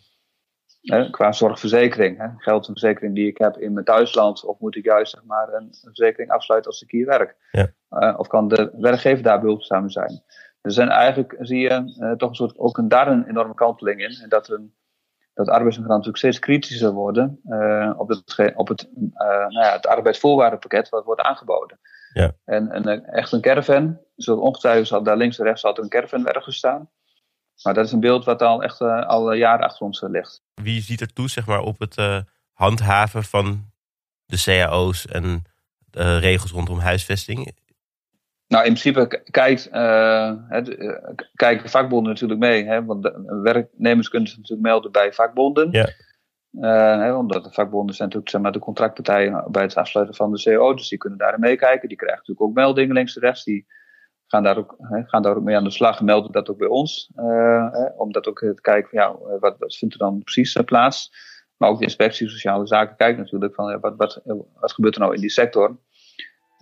Uh, 0.82 1.10
qua 1.10 1.32
zorgverzekering. 1.32 2.18
Hè? 2.18 2.26
Geldt 2.36 2.66
een 2.66 2.78
verzekering 2.78 3.14
die 3.14 3.26
ik 3.26 3.38
heb 3.38 3.56
in 3.56 3.72
mijn 3.72 3.84
thuisland, 3.84 4.44
of 4.44 4.58
moet 4.58 4.76
ik 4.76 4.84
juist 4.84 5.12
zeg 5.12 5.24
maar, 5.24 5.48
een, 5.48 5.62
een 5.62 5.78
verzekering 5.82 6.30
afsluiten 6.30 6.70
als 6.70 6.82
ik 6.82 6.90
hier 6.90 7.06
werk? 7.06 7.36
Ja. 7.50 7.72
Uh, 7.90 8.18
of 8.18 8.26
kan 8.26 8.48
de 8.48 8.70
werkgever 8.78 9.22
daar 9.22 9.40
behulpzaam 9.40 9.88
zijn? 9.88 10.22
Er 10.60 10.72
zijn 10.72 10.88
eigenlijk, 10.88 11.36
zie 11.38 11.60
je, 11.60 12.14
toch 12.16 12.28
een 12.28 12.34
soort, 12.34 12.58
ook 12.58 12.78
een, 12.78 12.88
daar 12.88 13.08
een 13.08 13.28
enorme 13.28 13.54
kanteling 13.54 14.00
in. 14.00 14.18
En 14.22 14.28
dat 14.28 14.48
een, 14.48 14.74
dat 15.34 15.48
arbeidsmigranten 15.48 16.10
natuurlijk 16.10 16.16
steeds 16.16 16.38
kritischer 16.38 16.92
worden 16.92 17.40
uh, 17.44 17.92
op, 17.96 18.08
het, 18.08 18.52
op 18.54 18.68
het, 18.68 18.88
uh, 18.94 19.08
nou 19.28 19.60
ja, 19.60 19.72
het 19.72 19.86
arbeidsvoorwaardenpakket 19.86 20.88
wat 20.88 21.04
wordt 21.04 21.20
aangeboden. 21.20 21.80
Ja. 22.12 22.32
En, 22.44 22.70
en 22.70 23.04
echt 23.04 23.32
een 23.32 23.40
caravan, 23.40 23.98
zo 24.16 24.36
ongetwijfeld 24.36 24.86
zal 24.86 25.02
daar 25.02 25.16
links 25.16 25.38
en 25.38 25.44
rechts 25.44 25.64
altijd 25.64 25.84
een 25.84 25.92
caravan 25.92 26.26
ergens 26.26 26.56
staan. 26.56 26.90
Maar 27.62 27.74
dat 27.74 27.84
is 27.84 27.92
een 27.92 28.00
beeld 28.00 28.24
wat 28.24 28.42
al 28.42 28.62
echt 28.62 28.80
uh, 28.80 29.06
al 29.06 29.32
jaren 29.32 29.64
achter 29.64 29.86
ons 29.86 30.00
ligt. 30.00 30.42
Wie 30.54 30.82
ziet 30.82 31.00
er 31.00 31.12
toe 31.12 31.28
zeg 31.28 31.46
maar, 31.46 31.60
op 31.60 31.78
het 31.78 32.24
handhaven 32.52 33.24
van 33.24 33.70
de 34.26 34.42
cao's 34.42 35.06
en 35.06 35.44
regels 36.20 36.50
rondom 36.50 36.78
huisvesting? 36.78 37.52
Nou, 38.52 38.64
in 38.64 38.74
principe 38.74 39.22
kijkt, 39.30 39.68
uh, 39.72 40.32
het, 40.48 40.68
uh, 40.68 40.96
kijken 41.34 41.70
vakbonden 41.70 42.12
natuurlijk 42.12 42.40
mee. 42.40 42.64
Hè, 42.64 42.84
want 42.84 43.02
de 43.02 43.40
werknemers 43.42 44.08
kunnen 44.08 44.28
zich 44.28 44.38
natuurlijk 44.38 44.68
melden 44.68 44.92
bij 44.92 45.12
vakbonden. 45.12 45.68
Ja. 45.70 45.88
Uh, 46.52 47.02
hè, 47.02 47.14
omdat 47.14 47.44
de 47.44 47.52
vakbonden 47.52 47.94
zijn 47.94 48.08
natuurlijk 48.08 48.30
zeg 48.30 48.40
maar, 48.42 48.52
de 48.52 48.58
contractpartijen 48.58 49.44
bij 49.50 49.62
het 49.62 49.76
afsluiten 49.76 50.16
van 50.16 50.32
de 50.32 50.42
CO. 50.42 50.74
Dus 50.74 50.88
die 50.88 50.98
kunnen 50.98 51.18
daarin 51.18 51.40
meekijken. 51.40 51.88
Die 51.88 51.96
krijgen 51.96 52.18
natuurlijk 52.18 52.48
ook 52.48 52.54
meldingen 52.54 52.94
links 52.94 53.16
en 53.16 53.22
rechts. 53.22 53.44
Die 53.44 53.66
gaan 54.26 54.42
daar 54.42 54.56
ook, 54.56 54.76
hè, 54.78 55.02
gaan 55.04 55.22
daar 55.22 55.36
ook 55.36 55.42
mee 55.42 55.56
aan 55.56 55.64
de 55.64 55.70
slag. 55.70 56.00
Melden 56.00 56.32
dat 56.32 56.50
ook 56.50 56.58
bij 56.58 56.68
ons. 56.68 57.10
Hè, 57.14 57.86
om 57.86 58.12
dat 58.12 58.26
ook 58.26 58.38
te 58.38 58.58
kijken 58.60 58.90
van 58.90 58.98
ja, 58.98 59.38
wat, 59.38 59.58
wat 59.58 59.76
vindt 59.76 59.94
er 59.94 60.00
dan 60.00 60.22
precies 60.22 60.56
plaats. 60.64 61.10
Maar 61.56 61.68
ook 61.70 61.78
de 61.78 61.84
inspectie 61.84 62.28
sociale 62.28 62.66
zaken 62.66 62.96
kijkt 62.96 63.18
natuurlijk 63.18 63.54
van 63.54 63.70
ja, 63.70 63.80
wat, 63.80 63.94
wat, 63.96 64.20
wat 64.54 64.72
gebeurt 64.72 64.94
er 64.94 65.00
nou 65.00 65.14
in 65.14 65.20
die 65.20 65.30
sector. 65.30 65.78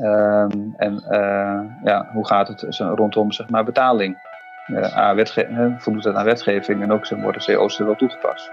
Ehm, 0.00 0.50
en 0.76 1.02
eh, 1.08 1.60
ja, 1.84 2.08
hoe 2.12 2.26
gaat 2.26 2.48
het 2.48 2.76
rondom 2.78 3.32
zeg 3.32 3.48
maar, 3.48 3.64
betaling? 3.64 4.18
Eh, 4.66 4.96
aan 4.96 5.16
wetge- 5.16 5.74
voldoet 5.78 6.02
dat 6.02 6.14
aan 6.14 6.24
wetgeving 6.24 6.82
en 6.82 6.92
ook 6.92 7.06
zijn 7.06 7.22
worden 7.22 7.42
CO's 7.44 7.78
er 7.78 7.84
wel 7.86 7.94
toegepast? 7.94 8.50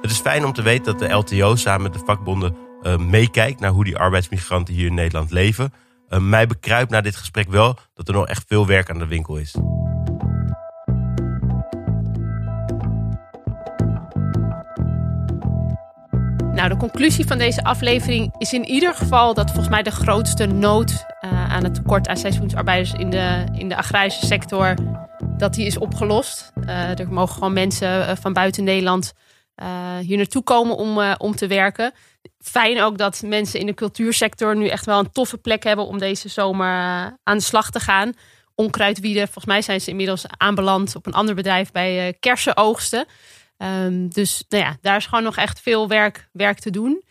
Het 0.00 0.10
is 0.10 0.20
fijn 0.20 0.44
om 0.44 0.52
te 0.52 0.62
weten 0.62 0.84
dat 0.84 0.98
de 0.98 1.14
LTO 1.14 1.54
samen 1.56 1.82
met 1.82 1.92
de 1.92 2.04
vakbonden 2.04 2.56
eh, 2.82 2.96
meekijkt 2.96 3.60
naar 3.60 3.70
hoe 3.70 3.84
die 3.84 3.96
arbeidsmigranten 3.96 4.74
hier 4.74 4.86
in 4.86 4.94
Nederland 4.94 5.30
leven. 5.30 5.72
Uh, 6.12 6.20
mij 6.20 6.46
bekruipt 6.46 6.90
na 6.90 7.00
dit 7.00 7.16
gesprek 7.16 7.48
wel 7.48 7.78
dat 7.94 8.08
er 8.08 8.14
nog 8.14 8.26
echt 8.26 8.44
veel 8.46 8.66
werk 8.66 8.90
aan 8.90 8.98
de 8.98 9.06
winkel 9.06 9.36
is. 9.36 9.54
Nou, 16.52 16.68
de 16.68 16.76
conclusie 16.76 17.26
van 17.26 17.38
deze 17.38 17.64
aflevering 17.64 18.34
is 18.38 18.52
in 18.52 18.64
ieder 18.64 18.94
geval 18.94 19.34
dat 19.34 19.46
volgens 19.46 19.68
mij 19.68 19.82
de 19.82 19.90
grootste 19.90 20.46
nood 20.46 21.04
uh, 21.24 21.52
aan 21.52 21.64
het 21.64 21.74
tekort 21.74 22.08
aan 22.08 22.16
seizoensarbeiders 22.16 22.92
in 22.92 23.10
de, 23.10 23.44
in 23.52 23.68
de 23.68 23.76
agrarische 23.76 24.26
sector, 24.26 24.74
dat 25.36 25.54
die 25.54 25.66
is 25.66 25.78
opgelost. 25.78 26.52
Uh, 26.66 26.98
er 26.98 27.12
mogen 27.12 27.34
gewoon 27.34 27.52
mensen 27.52 28.16
van 28.16 28.32
buiten 28.32 28.64
Nederland 28.64 29.12
hier 30.00 30.16
naartoe 30.16 30.42
komen 30.42 30.76
om, 30.76 31.14
om 31.16 31.36
te 31.36 31.46
werken. 31.46 31.92
Fijn 32.38 32.80
ook 32.82 32.98
dat 32.98 33.22
mensen 33.24 33.60
in 33.60 33.66
de 33.66 33.74
cultuursector 33.74 34.56
nu 34.56 34.68
echt 34.68 34.86
wel 34.86 34.98
een 34.98 35.12
toffe 35.12 35.38
plek 35.38 35.64
hebben 35.64 35.86
om 35.86 35.98
deze 35.98 36.28
zomer 36.28 36.68
aan 37.22 37.36
de 37.36 37.42
slag 37.42 37.70
te 37.70 37.80
gaan. 37.80 38.12
Onkruidwieden, 38.54 39.24
volgens 39.24 39.44
mij 39.44 39.62
zijn 39.62 39.80
ze 39.80 39.90
inmiddels 39.90 40.24
aanbeland 40.36 40.96
op 40.96 41.06
een 41.06 41.14
ander 41.14 41.34
bedrijf 41.34 41.72
bij 41.72 42.16
kersenoogsten. 42.20 43.06
Um, 43.58 44.08
dus 44.08 44.44
nou 44.48 44.64
ja, 44.64 44.76
daar 44.80 44.96
is 44.96 45.06
gewoon 45.06 45.24
nog 45.24 45.36
echt 45.36 45.60
veel 45.60 45.88
werk, 45.88 46.28
werk 46.32 46.58
te 46.58 46.70
doen. 46.70 47.02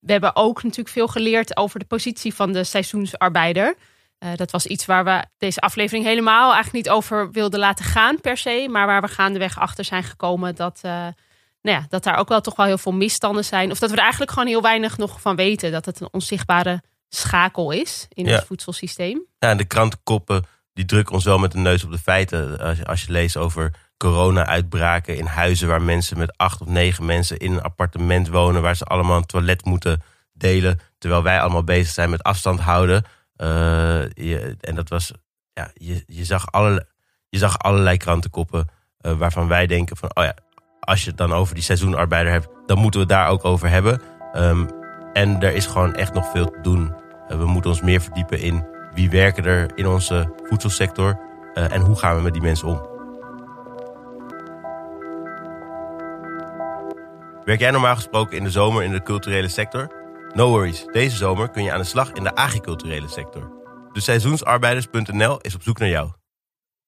We 0.00 0.12
hebben 0.12 0.36
ook 0.36 0.62
natuurlijk 0.62 0.88
veel 0.88 1.08
geleerd 1.08 1.56
over 1.56 1.78
de 1.78 1.84
positie 1.84 2.34
van 2.34 2.52
de 2.52 2.64
seizoensarbeider. 2.64 3.76
Uh, 4.24 4.30
dat 4.36 4.50
was 4.50 4.66
iets 4.66 4.86
waar 4.86 5.04
we 5.04 5.24
deze 5.38 5.60
aflevering 5.60 6.04
helemaal 6.04 6.52
eigenlijk 6.52 6.84
niet 6.84 6.94
over 6.94 7.30
wilden 7.30 7.60
laten 7.60 7.84
gaan 7.84 8.20
per 8.20 8.36
se. 8.36 8.68
Maar 8.70 8.86
waar 8.86 9.00
we 9.00 9.08
gaandeweg 9.08 9.58
achter 9.58 9.84
zijn 9.84 10.02
gekomen 10.02 10.54
dat, 10.54 10.80
uh, 10.84 11.06
nou 11.62 11.76
ja, 11.76 11.86
dat 11.88 12.04
daar 12.04 12.16
ook 12.16 12.28
wel 12.28 12.40
toch 12.40 12.56
wel 12.56 12.66
heel 12.66 12.78
veel 12.78 12.92
misstanden 12.92 13.44
zijn. 13.44 13.70
Of 13.70 13.78
dat 13.78 13.90
we 13.90 13.96
er 13.96 14.02
eigenlijk 14.02 14.30
gewoon 14.30 14.48
heel 14.48 14.62
weinig 14.62 14.98
nog 14.98 15.20
van 15.20 15.36
weten. 15.36 15.72
Dat 15.72 15.84
het 15.84 16.00
een 16.00 16.08
onzichtbare 16.12 16.82
schakel 17.08 17.70
is 17.70 18.06
in 18.08 18.24
ja. 18.24 18.34
het 18.34 18.44
voedselsysteem. 18.44 19.22
Ja, 19.38 19.50
en 19.50 19.56
de 19.56 19.64
krantenkoppen 19.64 20.44
die 20.72 20.84
drukken 20.84 21.14
ons 21.14 21.24
wel 21.24 21.38
met 21.38 21.52
de 21.52 21.58
neus 21.58 21.84
op 21.84 21.90
de 21.90 21.98
feiten. 21.98 22.58
Als 22.58 22.78
je, 22.78 22.84
als 22.84 23.02
je 23.02 23.12
leest 23.12 23.36
over 23.36 23.72
corona-uitbraken 23.96 25.16
in 25.16 25.26
huizen 25.26 25.68
waar 25.68 25.82
mensen 25.82 26.18
met 26.18 26.36
acht 26.36 26.60
of 26.60 26.66
negen 26.66 27.04
mensen 27.04 27.38
in 27.38 27.52
een 27.52 27.62
appartement 27.62 28.28
wonen, 28.28 28.62
waar 28.62 28.76
ze 28.76 28.84
allemaal 28.84 29.16
een 29.16 29.26
toilet 29.26 29.64
moeten 29.64 30.02
delen, 30.32 30.80
terwijl 30.98 31.22
wij 31.22 31.40
allemaal 31.40 31.64
bezig 31.64 31.92
zijn 31.92 32.10
met 32.10 32.22
afstand 32.22 32.60
houden. 32.60 33.04
Uh, 33.36 33.48
je, 34.10 34.56
en 34.60 34.74
dat 34.74 34.88
was, 34.88 35.12
ja, 35.52 35.70
je, 35.74 36.04
je, 36.06 36.24
zag, 36.24 36.52
alle, 36.52 36.86
je 37.28 37.38
zag 37.38 37.58
allerlei 37.58 37.96
krantenkoppen 37.96 38.68
uh, 39.00 39.12
waarvan 39.12 39.48
wij 39.48 39.66
denken 39.66 39.96
van, 39.96 40.10
oh 40.16 40.24
ja, 40.24 40.34
als 40.88 41.02
je 41.02 41.08
het 41.08 41.18
dan 41.18 41.32
over 41.32 41.54
die 41.54 41.62
seizoenarbeider 41.62 42.32
hebt, 42.32 42.48
dan 42.66 42.78
moeten 42.78 43.00
we 43.00 43.06
het 43.06 43.16
daar 43.16 43.28
ook 43.28 43.44
over 43.44 43.68
hebben. 43.68 44.02
Um, 44.34 44.68
en 45.12 45.42
er 45.42 45.54
is 45.54 45.66
gewoon 45.66 45.94
echt 45.94 46.14
nog 46.14 46.30
veel 46.30 46.50
te 46.50 46.60
doen. 46.62 46.92
Uh, 47.28 47.38
we 47.38 47.46
moeten 47.46 47.70
ons 47.70 47.82
meer 47.82 48.00
verdiepen 48.00 48.40
in 48.40 48.66
wie 48.94 49.10
werken 49.10 49.44
er 49.44 49.70
in 49.74 49.86
onze 49.86 50.32
voedselsector 50.42 51.26
en 51.54 51.80
hoe 51.80 51.98
gaan 51.98 52.16
we 52.16 52.22
met 52.22 52.32
die 52.32 52.42
mensen 52.42 52.68
om. 52.68 52.86
Werk 57.44 57.60
jij 57.60 57.70
normaal 57.70 57.94
gesproken 57.94 58.36
in 58.36 58.44
de 58.44 58.50
zomer 58.50 58.82
in 58.82 58.92
de 58.92 59.02
culturele 59.02 59.48
sector? 59.48 59.88
No 60.34 60.48
worries, 60.48 60.86
deze 60.92 61.16
zomer 61.16 61.48
kun 61.50 61.62
je 61.62 61.72
aan 61.72 61.80
de 61.80 61.84
slag 61.84 62.12
in 62.12 62.22
de 62.22 62.34
agriculturele 62.34 63.08
sector. 63.08 63.52
Dus 63.92 64.04
seizoensarbeiders.nl 64.04 65.38
is 65.40 65.54
op 65.54 65.62
zoek 65.62 65.78
naar 65.78 65.88
jou. 65.88 66.17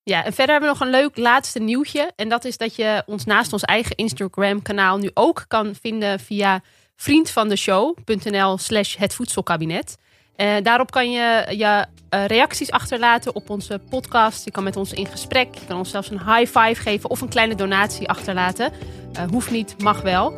Ja, 0.02 0.24
en 0.24 0.32
verder 0.32 0.54
hebben 0.54 0.72
we 0.72 0.78
nog 0.78 0.86
een 0.86 1.00
leuk 1.00 1.16
laatste 1.16 1.58
nieuwtje. 1.58 2.10
En 2.16 2.28
dat 2.28 2.44
is 2.44 2.56
dat 2.56 2.76
je 2.76 3.02
ons 3.06 3.24
naast 3.24 3.52
ons 3.52 3.62
eigen 3.62 3.96
Instagram-kanaal 3.96 4.98
nu 4.98 5.10
ook 5.14 5.44
kan 5.48 5.74
vinden 5.80 6.20
via 6.20 6.62
vriendvandeshow.nl 6.96 8.58
slash 8.58 8.96
het 8.96 9.14
voedselkabinet. 9.14 9.96
Uh, 10.36 10.54
daarop 10.62 10.90
kan 10.90 11.10
je 11.10 11.44
je 11.48 11.86
uh, 12.10 12.26
reacties 12.26 12.70
achterlaten 12.70 13.34
op 13.34 13.50
onze 13.50 13.80
podcast. 13.90 14.44
Je 14.44 14.50
kan 14.50 14.64
met 14.64 14.76
ons 14.76 14.92
in 14.92 15.06
gesprek. 15.06 15.54
Je 15.54 15.66
kan 15.66 15.78
ons 15.78 15.90
zelfs 15.90 16.10
een 16.10 16.34
high 16.34 16.58
five 16.58 16.82
geven 16.82 17.10
of 17.10 17.20
een 17.20 17.28
kleine 17.28 17.54
donatie 17.54 18.08
achterlaten. 18.08 18.72
Uh, 19.16 19.22
hoeft 19.30 19.50
niet, 19.50 19.74
mag 19.82 20.00
wel. 20.00 20.34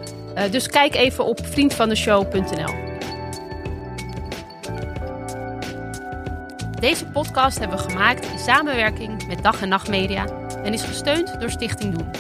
dus 0.50 0.68
kijk 0.68 0.94
even 0.94 1.24
op 1.24 1.46
vriendvandeshow.nl. 1.46 2.90
Deze 6.82 7.06
podcast 7.06 7.58
hebben 7.58 7.76
we 7.76 7.82
gemaakt 7.82 8.26
in 8.26 8.38
samenwerking 8.38 9.26
met 9.26 9.42
Dag 9.42 9.62
en 9.62 9.68
Nacht 9.68 9.88
Media 9.88 10.26
en 10.64 10.72
is 10.72 10.82
gesteund 10.82 11.40
door 11.40 11.50
Stichting 11.50 11.94
Doen. 11.94 12.10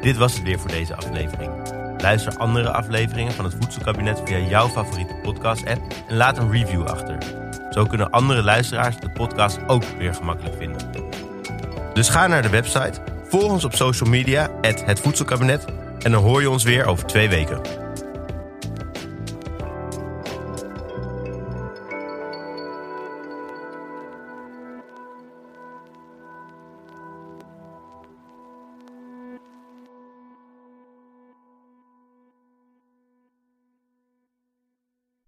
Dit 0.00 0.16
was 0.16 0.34
het 0.34 0.42
weer 0.42 0.58
voor 0.58 0.70
deze 0.70 0.96
aflevering. 0.96 1.50
Luister 1.98 2.36
andere 2.36 2.70
afleveringen 2.70 3.32
van 3.32 3.44
het 3.44 3.54
Voedselkabinet 3.60 4.20
via 4.24 4.38
jouw 4.38 4.68
favoriete 4.68 5.14
podcast-app 5.22 5.94
en 6.08 6.16
laat 6.16 6.38
een 6.38 6.50
review 6.50 6.86
achter. 6.86 7.18
Zo 7.70 7.86
kunnen 7.86 8.10
andere 8.10 8.42
luisteraars 8.42 9.00
de 9.00 9.10
podcast 9.10 9.58
ook 9.66 9.84
weer 9.98 10.14
gemakkelijk 10.14 10.56
vinden. 10.56 10.90
Dus 11.94 12.08
ga 12.08 12.26
naar 12.26 12.42
de 12.42 12.50
website, 12.50 13.00
volg 13.28 13.52
ons 13.52 13.64
op 13.64 13.74
social 13.74 14.08
media, 14.10 14.50
het 14.60 15.00
Voedselkabinet, 15.00 15.64
en 15.98 16.10
dan 16.12 16.22
hoor 16.22 16.40
je 16.40 16.50
ons 16.50 16.64
weer 16.64 16.86
over 16.86 17.06
twee 17.06 17.28
weken. 17.28 17.85